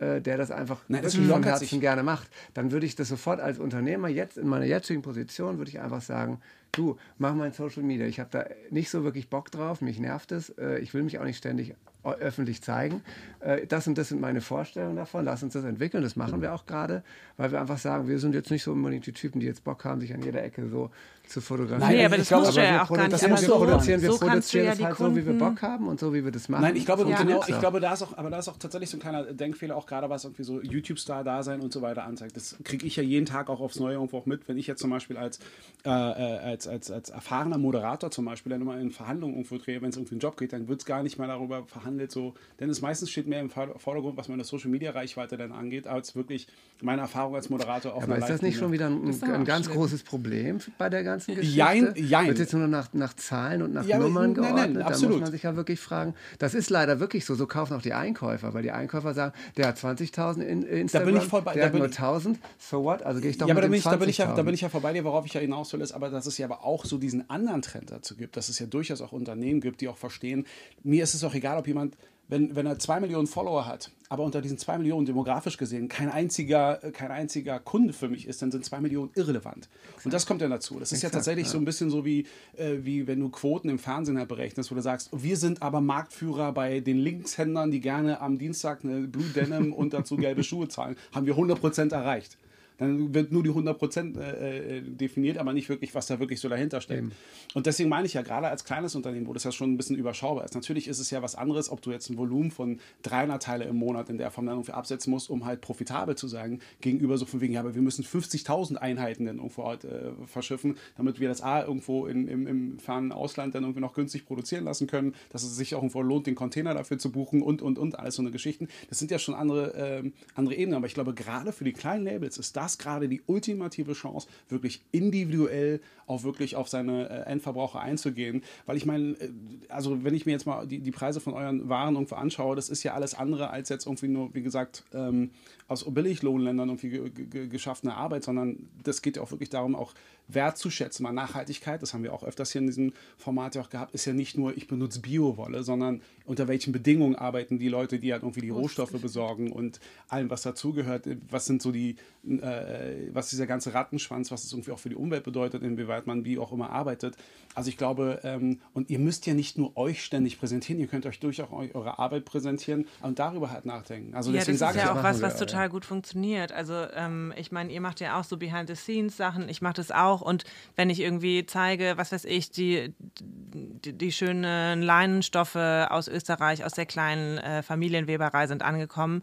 [0.00, 3.58] der das einfach Nein, das von Herzen gerne macht, dann würde ich das sofort als
[3.58, 6.40] Unternehmer jetzt in meiner jetzigen Position würde ich einfach sagen,
[6.72, 8.06] du, mach mal Social Media.
[8.06, 10.50] Ich habe da nicht so wirklich Bock drauf, mich nervt es.
[10.50, 11.74] Äh, ich will mich auch nicht ständig
[12.04, 13.02] öffentlich zeigen.
[13.40, 15.24] Äh, das und das sind meine Vorstellungen davon.
[15.24, 16.02] Lass uns das entwickeln.
[16.02, 17.02] Das machen wir auch gerade,
[17.36, 19.84] weil wir einfach sagen, wir sind jetzt nicht so unbedingt die Typen, die jetzt Bock
[19.84, 20.90] haben, sich an jeder Ecke so
[21.26, 21.80] zu fotografieren.
[21.80, 23.22] Nein, aber das glaube, musst du ja auch gar nicht.
[23.22, 26.12] Wir so, produzieren, wir so produzieren es halt so, wie wir Bock haben und so,
[26.12, 26.62] wie wir das machen.
[26.62, 27.22] Nein, ich glaube, ja.
[27.22, 29.76] genau, ich glaube, da ist auch, aber da ist auch tatsächlich so ein kleiner Denkfehler,
[29.76, 32.36] auch gerade was irgendwie so YouTube-Star-Dasein und so weiter anzeigt.
[32.36, 34.80] Das kriege ich ja jeden Tag auch aufs Neue irgendwo auch mit, wenn ich jetzt
[34.80, 35.38] zum Beispiel als,
[35.84, 39.80] äh, äh als, als, als erfahrener Moderator zum Beispiel dann immer in Verhandlungen irgendwo drehe,
[39.80, 42.34] wenn es irgendwie einen Job geht, dann wird es gar nicht mehr darüber verhandelt, so,
[42.60, 46.46] denn es meistens steht mehr im Vordergrund, was meine Social-Media-Reichweite dann angeht, als wirklich
[46.82, 49.66] meine Erfahrung als Moderator auf ja, Aber ist das nicht schon wieder ein, ein ganz
[49.66, 49.78] schlimm.
[49.78, 51.42] großes Problem bei der ganzen Geschichte?
[51.42, 52.28] Jein, jein.
[52.28, 54.72] Wird jetzt nur nach, nach Zahlen und nach ja, Nummern nein, geordnet?
[54.74, 55.02] Nein, absolut.
[55.02, 56.14] Da muss man sich ja wirklich fragen.
[56.38, 57.34] Das ist leider wirklich so.
[57.34, 61.12] So kaufen auch die Einkäufer, weil die Einkäufer sagen, der hat 20.000 in Instagram, da
[61.12, 62.36] bin ich voll bei, der hat nur 1.000.
[62.58, 63.02] So what?
[63.02, 64.42] Also gehe ich doch ja, mit aber da bin, ich, da, bin ich ja, da
[64.42, 66.46] bin ich ja vorbei dir, worauf ich ja hinaus will, ist aber, dass es ja
[66.46, 69.80] aber auch so diesen anderen Trend dazu gibt, dass es ja durchaus auch Unternehmen gibt,
[69.80, 70.46] die auch verstehen,
[70.82, 71.96] mir ist es auch egal, ob jemand
[72.28, 76.10] wenn, wenn er zwei Millionen Follower hat, aber unter diesen zwei Millionen demografisch gesehen kein
[76.10, 79.68] einziger, kein einziger Kunde für mich ist, dann sind zwei Millionen irrelevant.
[80.04, 80.78] Und das kommt ja dazu.
[80.78, 81.52] Das ist Exakt, ja tatsächlich ja.
[81.52, 84.74] so ein bisschen so wie, äh, wie wenn du Quoten im Fernsehen halt berechnest, wo
[84.74, 89.28] du sagst, wir sind aber Marktführer bei den Linkshändlern, die gerne am Dienstag eine Blue
[89.34, 92.38] Denim und dazu gelbe Schuhe zahlen, haben wir 100% erreicht.
[92.78, 96.48] Dann wird nur die 100% äh, äh, definiert, aber nicht wirklich, was da wirklich so
[96.48, 97.02] dahinter steckt.
[97.02, 97.12] Eben.
[97.54, 99.96] Und deswegen meine ich ja, gerade als kleines Unternehmen, wo das ja schon ein bisschen
[99.96, 103.42] überschaubar ist, natürlich ist es ja was anderes, ob du jetzt ein Volumen von 300
[103.42, 106.60] Teile im Monat in der Form dann irgendwie absetzen musst, um halt profitabel zu sein,
[106.80, 110.76] gegenüber so von wegen, ja, aber wir müssen 50.000 Einheiten dann irgendwo halt, äh, verschiffen,
[110.96, 114.64] damit wir das A irgendwo in, im, im fernen Ausland dann irgendwie noch günstig produzieren
[114.64, 117.78] lassen können, dass es sich auch irgendwo lohnt, den Container dafür zu buchen und, und,
[117.78, 118.68] und, alles so eine Geschichten.
[118.88, 122.04] Das sind ja schon andere, äh, andere Ebenen, aber ich glaube, gerade für die kleinen
[122.04, 127.30] Labels ist das das gerade die ultimative Chance, wirklich individuell auch wirklich auf seine äh,
[127.30, 128.42] Endverbraucher einzugehen.
[128.66, 129.30] Weil ich meine, äh,
[129.68, 132.68] also wenn ich mir jetzt mal die, die Preise von euren Waren irgendwo anschaue, das
[132.68, 135.30] ist ja alles andere als jetzt irgendwie nur, wie gesagt, ähm,
[135.74, 139.94] aus Billiglohnländern irgendwie geschaffene Arbeit, sondern das geht ja auch wirklich darum, auch
[140.28, 141.02] wertzuschätzen.
[141.02, 144.04] Mal Nachhaltigkeit, das haben wir auch öfters hier in diesem Format ja auch gehabt, ist
[144.04, 148.22] ja nicht nur, ich benutze Biowolle, sondern unter welchen Bedingungen arbeiten die Leute, die halt
[148.22, 151.06] irgendwie die Rohstoffe besorgen und allem, was dazugehört.
[151.30, 151.96] Was sind so die,
[152.26, 156.24] äh, was dieser ganze Rattenschwanz, was es irgendwie auch für die Umwelt bedeutet, inwieweit man
[156.24, 157.16] wie auch immer arbeitet.
[157.54, 161.06] Also ich glaube, ähm, und ihr müsst ja nicht nur euch ständig präsentieren, ihr könnt
[161.06, 164.14] euch durchaus eure Arbeit präsentieren und darüber halt nachdenken.
[164.14, 166.52] Also ja, deswegen das ist ja auch was, was total gut funktioniert.
[166.52, 170.44] Also ähm, ich meine, ihr macht ja auch so Behind-the-Scenes-Sachen, ich mache das auch und
[170.76, 176.72] wenn ich irgendwie zeige, was weiß ich, die, die, die schönen Leinenstoffe aus Österreich, aus
[176.72, 179.22] der kleinen äh, Familienweberei sind angekommen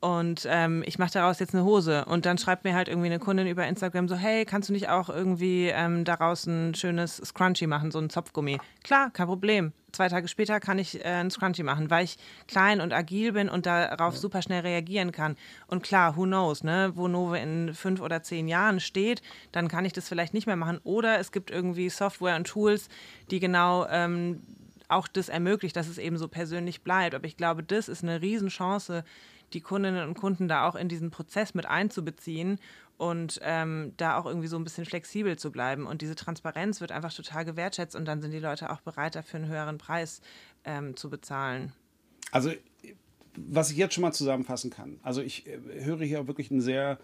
[0.00, 2.06] und ähm, ich mache daraus jetzt eine Hose.
[2.06, 4.88] Und dann schreibt mir halt irgendwie eine Kundin über Instagram so, hey, kannst du nicht
[4.88, 8.58] auch irgendwie ähm, daraus ein schönes Scrunchie machen, so ein Zopfgummi?
[8.82, 9.72] Klar, kein Problem.
[9.92, 12.16] Zwei Tage später kann ich äh, ein Scrunchie machen, weil ich
[12.46, 14.20] klein und agil bin und darauf ja.
[14.20, 15.36] super schnell reagieren kann.
[15.66, 16.92] Und klar, who knows, ne?
[16.94, 19.22] Wo Nove in fünf oder zehn Jahren steht,
[19.52, 20.80] dann kann ich das vielleicht nicht mehr machen.
[20.84, 22.88] Oder es gibt irgendwie Software und Tools,
[23.30, 24.42] die genau ähm,
[24.88, 27.14] auch das ermöglicht, dass es eben so persönlich bleibt.
[27.14, 29.04] Aber ich glaube, das ist eine Riesenchance,
[29.52, 32.58] die Kundinnen und Kunden da auch in diesen Prozess mit einzubeziehen
[33.00, 35.86] und ähm, da auch irgendwie so ein bisschen flexibel zu bleiben.
[35.86, 39.40] Und diese Transparenz wird einfach total gewertschätzt und dann sind die Leute auch bereit, dafür
[39.40, 40.20] einen höheren Preis
[40.64, 41.72] ähm, zu bezahlen.
[42.30, 42.52] Also,
[43.36, 46.98] was ich jetzt schon mal zusammenfassen kann, also ich äh, höre hier wirklich einen sehr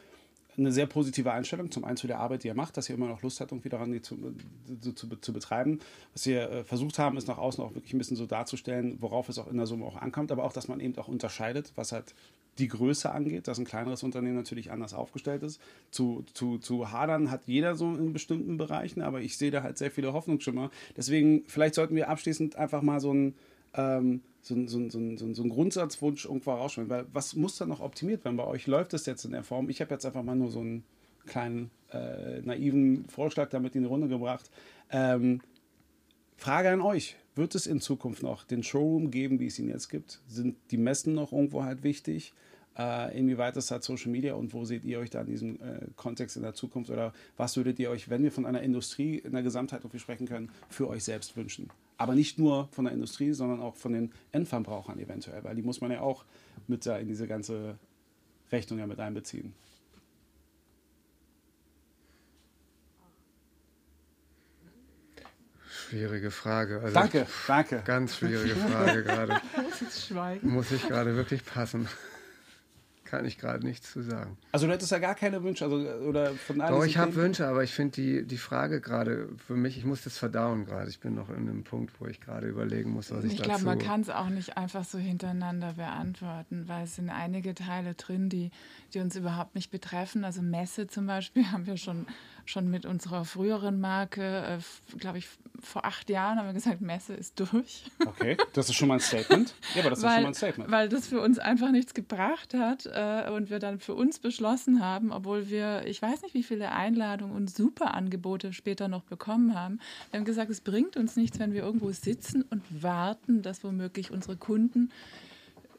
[0.58, 1.70] eine sehr positive Einstellung.
[1.70, 3.68] Zum einen zu der Arbeit, die ihr macht, dass ihr immer noch Lust habt, irgendwie
[3.68, 4.16] daran die zu,
[4.80, 5.80] zu, zu, zu betreiben.
[6.12, 9.28] Was wir äh, versucht haben, ist nach außen auch wirklich ein bisschen so darzustellen, worauf
[9.28, 11.92] es auch in der Summe auch ankommt, aber auch, dass man eben auch unterscheidet, was
[11.92, 12.14] halt
[12.58, 15.60] die Größe angeht, dass ein kleineres Unternehmen natürlich anders aufgestellt ist.
[15.90, 19.78] Zu, zu, zu hadern hat jeder so in bestimmten Bereichen, aber ich sehe da halt
[19.78, 20.70] sehr viele Hoffnungsschimmer.
[20.96, 23.34] Deswegen, vielleicht sollten wir abschließend einfach mal so ein
[23.74, 26.90] ähm, so, so, so, so, so ein Grundsatzwunsch irgendwo rausschreiben.
[26.90, 28.36] Weil was muss da noch optimiert werden?
[28.36, 29.68] Bei euch läuft es jetzt in der Form.
[29.68, 30.84] Ich habe jetzt einfach mal nur so einen
[31.26, 34.50] kleinen äh, naiven Vorschlag damit in die Runde gebracht.
[34.90, 35.40] Ähm,
[36.36, 37.16] Frage an euch.
[37.36, 40.20] Wird es in Zukunft noch den Showroom geben, wie es ihn jetzt gibt?
[40.26, 42.32] Sind die Messen noch irgendwo halt wichtig?
[42.78, 45.86] Äh, inwieweit ist halt Social Media und wo seht ihr euch da in diesem äh,
[45.96, 46.90] Kontext in der Zukunft?
[46.90, 50.26] Oder was würdet ihr euch, wenn wir von einer Industrie in der Gesamtheit irgendwie sprechen
[50.26, 51.68] können, für euch selbst wünschen?
[51.98, 55.82] Aber nicht nur von der Industrie, sondern auch von den Endverbrauchern eventuell, weil die muss
[55.82, 56.24] man ja auch
[56.68, 57.78] mit da in diese ganze
[58.50, 59.52] Rechnung ja mit einbeziehen.
[65.88, 66.80] Schwierige Frage.
[66.80, 67.82] Also danke, danke.
[67.84, 69.40] Ganz schwierige Frage gerade.
[70.42, 71.88] Muss ich gerade wirklich passen
[73.06, 74.36] kann ich gerade nichts zu sagen.
[74.52, 77.62] Also du hättest ja gar keine Wünsche, also oder von Doch, ich habe Wünsche, aber
[77.64, 80.90] ich finde die, die Frage gerade für mich, ich muss das verdauen gerade.
[80.90, 83.50] Ich bin noch in einem Punkt, wo ich gerade überlegen muss, was ich, ich dazu...
[83.50, 87.54] Ich glaube, man kann es auch nicht einfach so hintereinander beantworten, weil es sind einige
[87.54, 88.50] Teile drin, die,
[88.92, 90.24] die uns überhaupt nicht betreffen.
[90.24, 92.06] Also Messe zum Beispiel haben wir schon
[92.46, 94.58] schon mit unserer früheren Marke,
[94.92, 95.28] äh, glaube ich,
[95.60, 97.84] vor acht Jahren haben wir gesagt, Messe ist durch.
[98.04, 99.54] Okay, das ist schon mal ein Statement.
[99.74, 100.70] Ja, aber das weil, ist schon mal ein Statement.
[100.70, 104.80] Weil das für uns einfach nichts gebracht hat äh, und wir dann für uns beschlossen
[104.80, 109.58] haben, obwohl wir, ich weiß nicht, wie viele Einladungen und super Angebote später noch bekommen
[109.58, 109.80] haben.
[110.10, 114.10] Wir haben gesagt, es bringt uns nichts, wenn wir irgendwo sitzen und warten, dass womöglich
[114.10, 114.90] unsere Kunden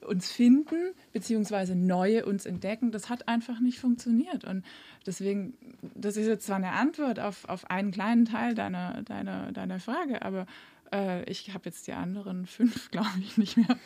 [0.07, 2.91] uns finden, beziehungsweise neue uns entdecken.
[2.91, 4.43] Das hat einfach nicht funktioniert.
[4.43, 4.63] Und
[5.05, 5.53] deswegen,
[5.95, 10.21] das ist jetzt zwar eine Antwort auf, auf einen kleinen Teil deiner, deiner, deiner Frage,
[10.21, 10.45] aber
[10.93, 13.77] äh, ich habe jetzt die anderen fünf, glaube ich, nicht mehr.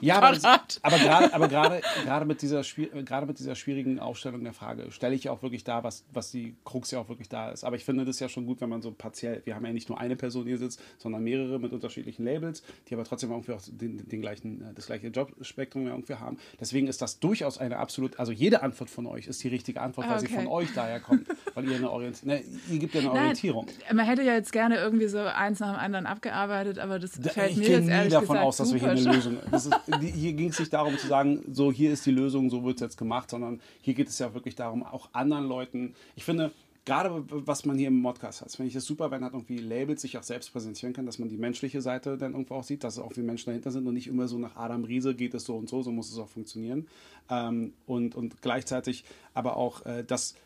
[0.00, 0.44] Ja, aber, das,
[0.82, 5.28] aber gerade aber gerade, gerade, mit dieser, mit dieser schwierigen Aufstellung der Frage stelle ich
[5.28, 7.64] auch wirklich dar, was, was die Krux ja auch wirklich da ist.
[7.64, 9.88] Aber ich finde das ja schon gut, wenn man so partiell, wir haben ja nicht
[9.88, 13.62] nur eine Person hier sitzt, sondern mehrere mit unterschiedlichen Labels, die aber trotzdem irgendwie auch
[13.66, 16.38] den, den gleichen, äh, das gleiche Jobspektrum irgendwie haben.
[16.60, 20.08] Deswegen ist das durchaus eine absolut, also jede Antwort von euch ist die richtige Antwort,
[20.08, 20.26] weil okay.
[20.28, 21.26] sie von euch daher kommt.
[21.54, 23.66] weil ihr eine Orientierung, ne, ihr gibt ja eine Nein, Orientierung.
[23.92, 27.12] Man hätte ja jetzt gerne irgendwie so eins nach dem anderen abgearbeitet gearbeitet, aber das
[27.12, 29.38] da, fällt mir jetzt ehrlich davon gesagt aus, dass wir hier eine Lösung.
[29.52, 29.70] Ist,
[30.14, 32.80] hier ging es nicht darum zu sagen, so hier ist die Lösung, so wird es
[32.80, 35.94] jetzt gemacht, sondern hier geht es ja wirklich darum, auch anderen Leuten.
[36.14, 36.52] Ich finde,
[36.84, 40.02] gerade was man hier im Modcast hat, finde ich es super, wenn halt irgendwie Labels
[40.02, 42.98] sich auch selbst präsentieren kann, dass man die menschliche Seite dann irgendwo auch sieht, dass
[42.98, 45.56] auch die Menschen dahinter sind und nicht immer so nach Adam Riese geht es so
[45.56, 46.86] und so, so muss es auch funktionieren.
[47.28, 50.36] Ähm, und, und gleichzeitig aber auch, äh, dass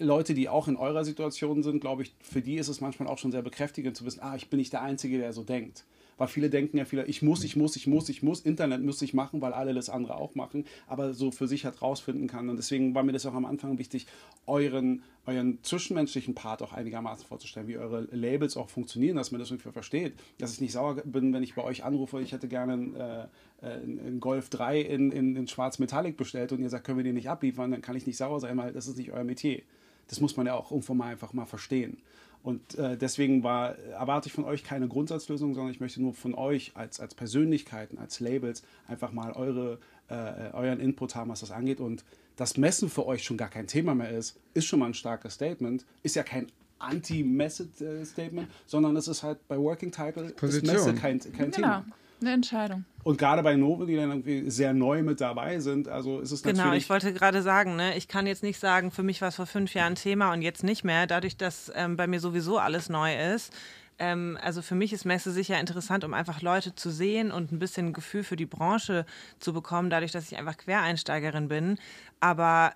[0.00, 3.18] Leute, die auch in eurer Situation sind, glaube ich, für die ist es manchmal auch
[3.18, 5.84] schon sehr bekräftigend zu wissen, ah, ich bin nicht der Einzige, der so denkt.
[6.20, 9.00] Weil viele denken ja viele, ich muss, ich muss, ich muss, ich muss, Internet muss
[9.00, 12.50] ich machen, weil alle das andere auch machen, aber so für sich halt rausfinden kann.
[12.50, 14.06] Und deswegen war mir das auch am Anfang wichtig,
[14.46, 19.50] euren, euren zwischenmenschlichen Part auch einigermaßen vorzustellen, wie eure Labels auch funktionieren, dass man das
[19.50, 20.12] ungefähr versteht.
[20.36, 23.26] Dass ich nicht sauer bin, wenn ich bei euch anrufe, ich hätte gerne einen, äh,
[23.62, 27.14] einen Golf 3 in, in, in Schwarz Metallic bestellt und ihr sagt, können wir den
[27.14, 29.62] nicht abliefern, dann kann ich nicht sauer sein, weil das ist nicht euer Metier.
[30.10, 31.98] Das muss man ja auch irgendwo mal einfach mal verstehen.
[32.42, 36.34] Und äh, deswegen war, erwarte ich von euch keine Grundsatzlösung, sondern ich möchte nur von
[36.34, 41.50] euch als, als Persönlichkeiten, als Labels einfach mal eure, äh, euren Input haben, was das
[41.50, 41.80] angeht.
[41.80, 42.04] Und
[42.36, 45.34] dass Messen für euch schon gar kein Thema mehr ist, ist schon mal ein starkes
[45.34, 45.84] Statement.
[46.02, 46.46] Ist ja kein
[46.80, 51.50] Anti-Message-Statement, sondern es ist halt bei Working Title ist Messe kein, kein genau.
[51.50, 51.84] Thema.
[52.20, 52.84] Eine Entscheidung.
[53.02, 56.44] Und gerade bei Nove, die dann irgendwie sehr neu mit dabei sind, also ist es
[56.44, 56.62] natürlich.
[56.62, 59.36] Genau, ich wollte gerade sagen, ne, ich kann jetzt nicht sagen, für mich war es
[59.36, 62.90] vor fünf Jahren Thema und jetzt nicht mehr, dadurch, dass ähm, bei mir sowieso alles
[62.90, 63.54] neu ist.
[63.98, 67.58] Ähm, also für mich ist Messe sicher interessant, um einfach Leute zu sehen und ein
[67.58, 69.06] bisschen ein Gefühl für die Branche
[69.38, 71.78] zu bekommen, dadurch, dass ich einfach Quereinsteigerin bin.
[72.18, 72.72] Aber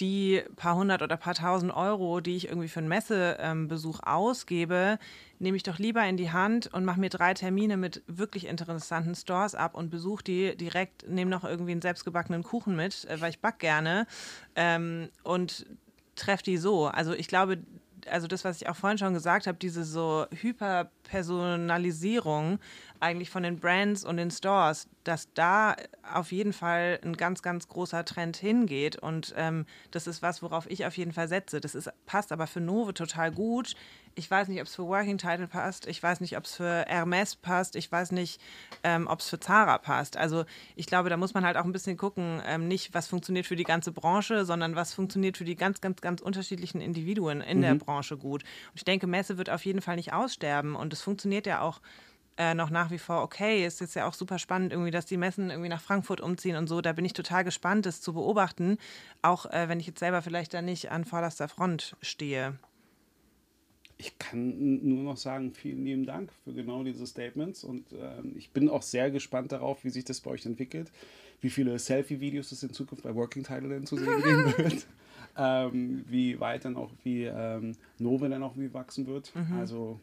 [0.00, 4.98] die paar hundert oder paar tausend Euro, die ich irgendwie für einen Messebesuch ähm, ausgebe,
[5.38, 9.14] nehme ich doch lieber in die Hand und mache mir drei Termine mit wirklich interessanten
[9.14, 13.30] Stores ab und besuche die direkt, nehme noch irgendwie einen selbstgebackenen Kuchen mit, äh, weil
[13.30, 14.06] ich back gerne
[14.56, 15.66] ähm, und
[16.14, 16.86] treffe die so.
[16.86, 17.58] Also ich glaube,
[18.08, 22.58] also das, was ich auch vorhin schon gesagt habe, diese so Hyperpersonalisierung
[23.00, 25.76] eigentlich von den Brands und den Stores, dass da
[26.12, 28.96] auf jeden Fall ein ganz, ganz großer Trend hingeht.
[28.96, 31.60] Und ähm, das ist was, worauf ich auf jeden Fall setze.
[31.60, 33.74] Das ist, passt aber für Nove total gut.
[34.14, 35.86] Ich weiß nicht, ob es für Working Title passt.
[35.86, 37.76] Ich weiß nicht, ob es für Hermes passt.
[37.76, 38.40] Ich weiß nicht,
[38.82, 40.16] ähm, ob es für Zara passt.
[40.16, 40.44] Also
[40.76, 43.56] ich glaube, da muss man halt auch ein bisschen gucken, ähm, nicht was funktioniert für
[43.56, 47.62] die ganze Branche, sondern was funktioniert für die ganz, ganz, ganz unterschiedlichen Individuen in mhm.
[47.62, 48.42] der Branche gut.
[48.42, 50.76] Und ich denke, Messe wird auf jeden Fall nicht aussterben.
[50.76, 51.80] Und es funktioniert ja auch
[52.36, 53.66] äh, noch nach wie vor okay.
[53.66, 56.66] Ist jetzt ja auch super spannend, irgendwie, dass die Messen irgendwie nach Frankfurt umziehen und
[56.66, 56.80] so.
[56.80, 58.78] Da bin ich total gespannt, das zu beobachten,
[59.22, 62.58] auch äh, wenn ich jetzt selber vielleicht da nicht an vorderster Front stehe.
[64.02, 68.50] Ich kann nur noch sagen, vielen lieben Dank für genau diese Statements und äh, ich
[68.50, 70.90] bin auch sehr gespannt darauf, wie sich das bei euch entwickelt,
[71.40, 74.86] wie viele Selfie-Videos es in Zukunft bei Working Title zu sehen geben wird.
[75.38, 79.32] Ähm, wie weit dann auch, wie ähm, Nove dann auch wie wachsen wird.
[79.36, 79.56] Mhm.
[79.56, 80.00] Also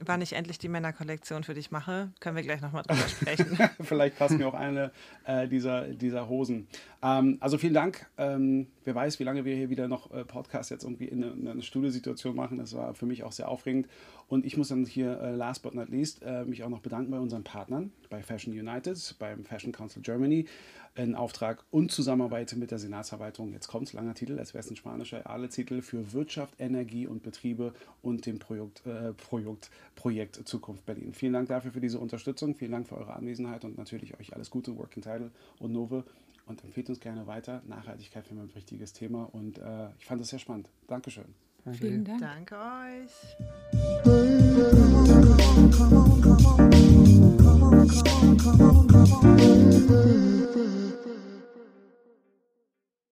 [0.00, 3.58] Wann ich endlich die Männerkollektion für dich mache, können wir gleich nochmal drüber sprechen.
[3.80, 4.92] Vielleicht passt mir auch eine
[5.24, 6.66] äh, dieser, dieser Hosen.
[7.02, 8.06] Ähm, also vielen Dank.
[8.18, 11.48] Ähm, wer weiß, wie lange wir hier wieder noch äh, Podcast jetzt irgendwie in in
[11.48, 12.58] eine Studiosituation machen.
[12.58, 13.88] Das war für mich auch sehr aufregend.
[14.28, 17.10] Und ich muss dann hier, äh, last but not least, äh, mich auch noch bedanken
[17.10, 20.46] bei unseren Partnern, bei Fashion United, beim Fashion Council Germany,
[20.94, 24.76] in Auftrag und Zusammenarbeit mit der Senatsverwaltung, jetzt kommt es, langer Titel, es wäre ein
[24.76, 27.72] spanischer Alle-Titel für Wirtschaft, Energie und Betriebe
[28.02, 31.14] und dem Projekt, äh, Projekt, Projekt Zukunft Berlin.
[31.14, 34.50] Vielen Dank dafür für diese Unterstützung, vielen Dank für eure Anwesenheit und natürlich euch alles
[34.50, 36.04] Gute, Working Title und Nove
[36.46, 37.62] und empfehlt uns gerne weiter.
[37.66, 40.68] Nachhaltigkeit für ein richtiges Thema und äh, ich fand das sehr spannend.
[40.88, 41.24] Dankeschön.
[41.72, 42.20] Vielen Dank.
[42.20, 43.10] Danke euch.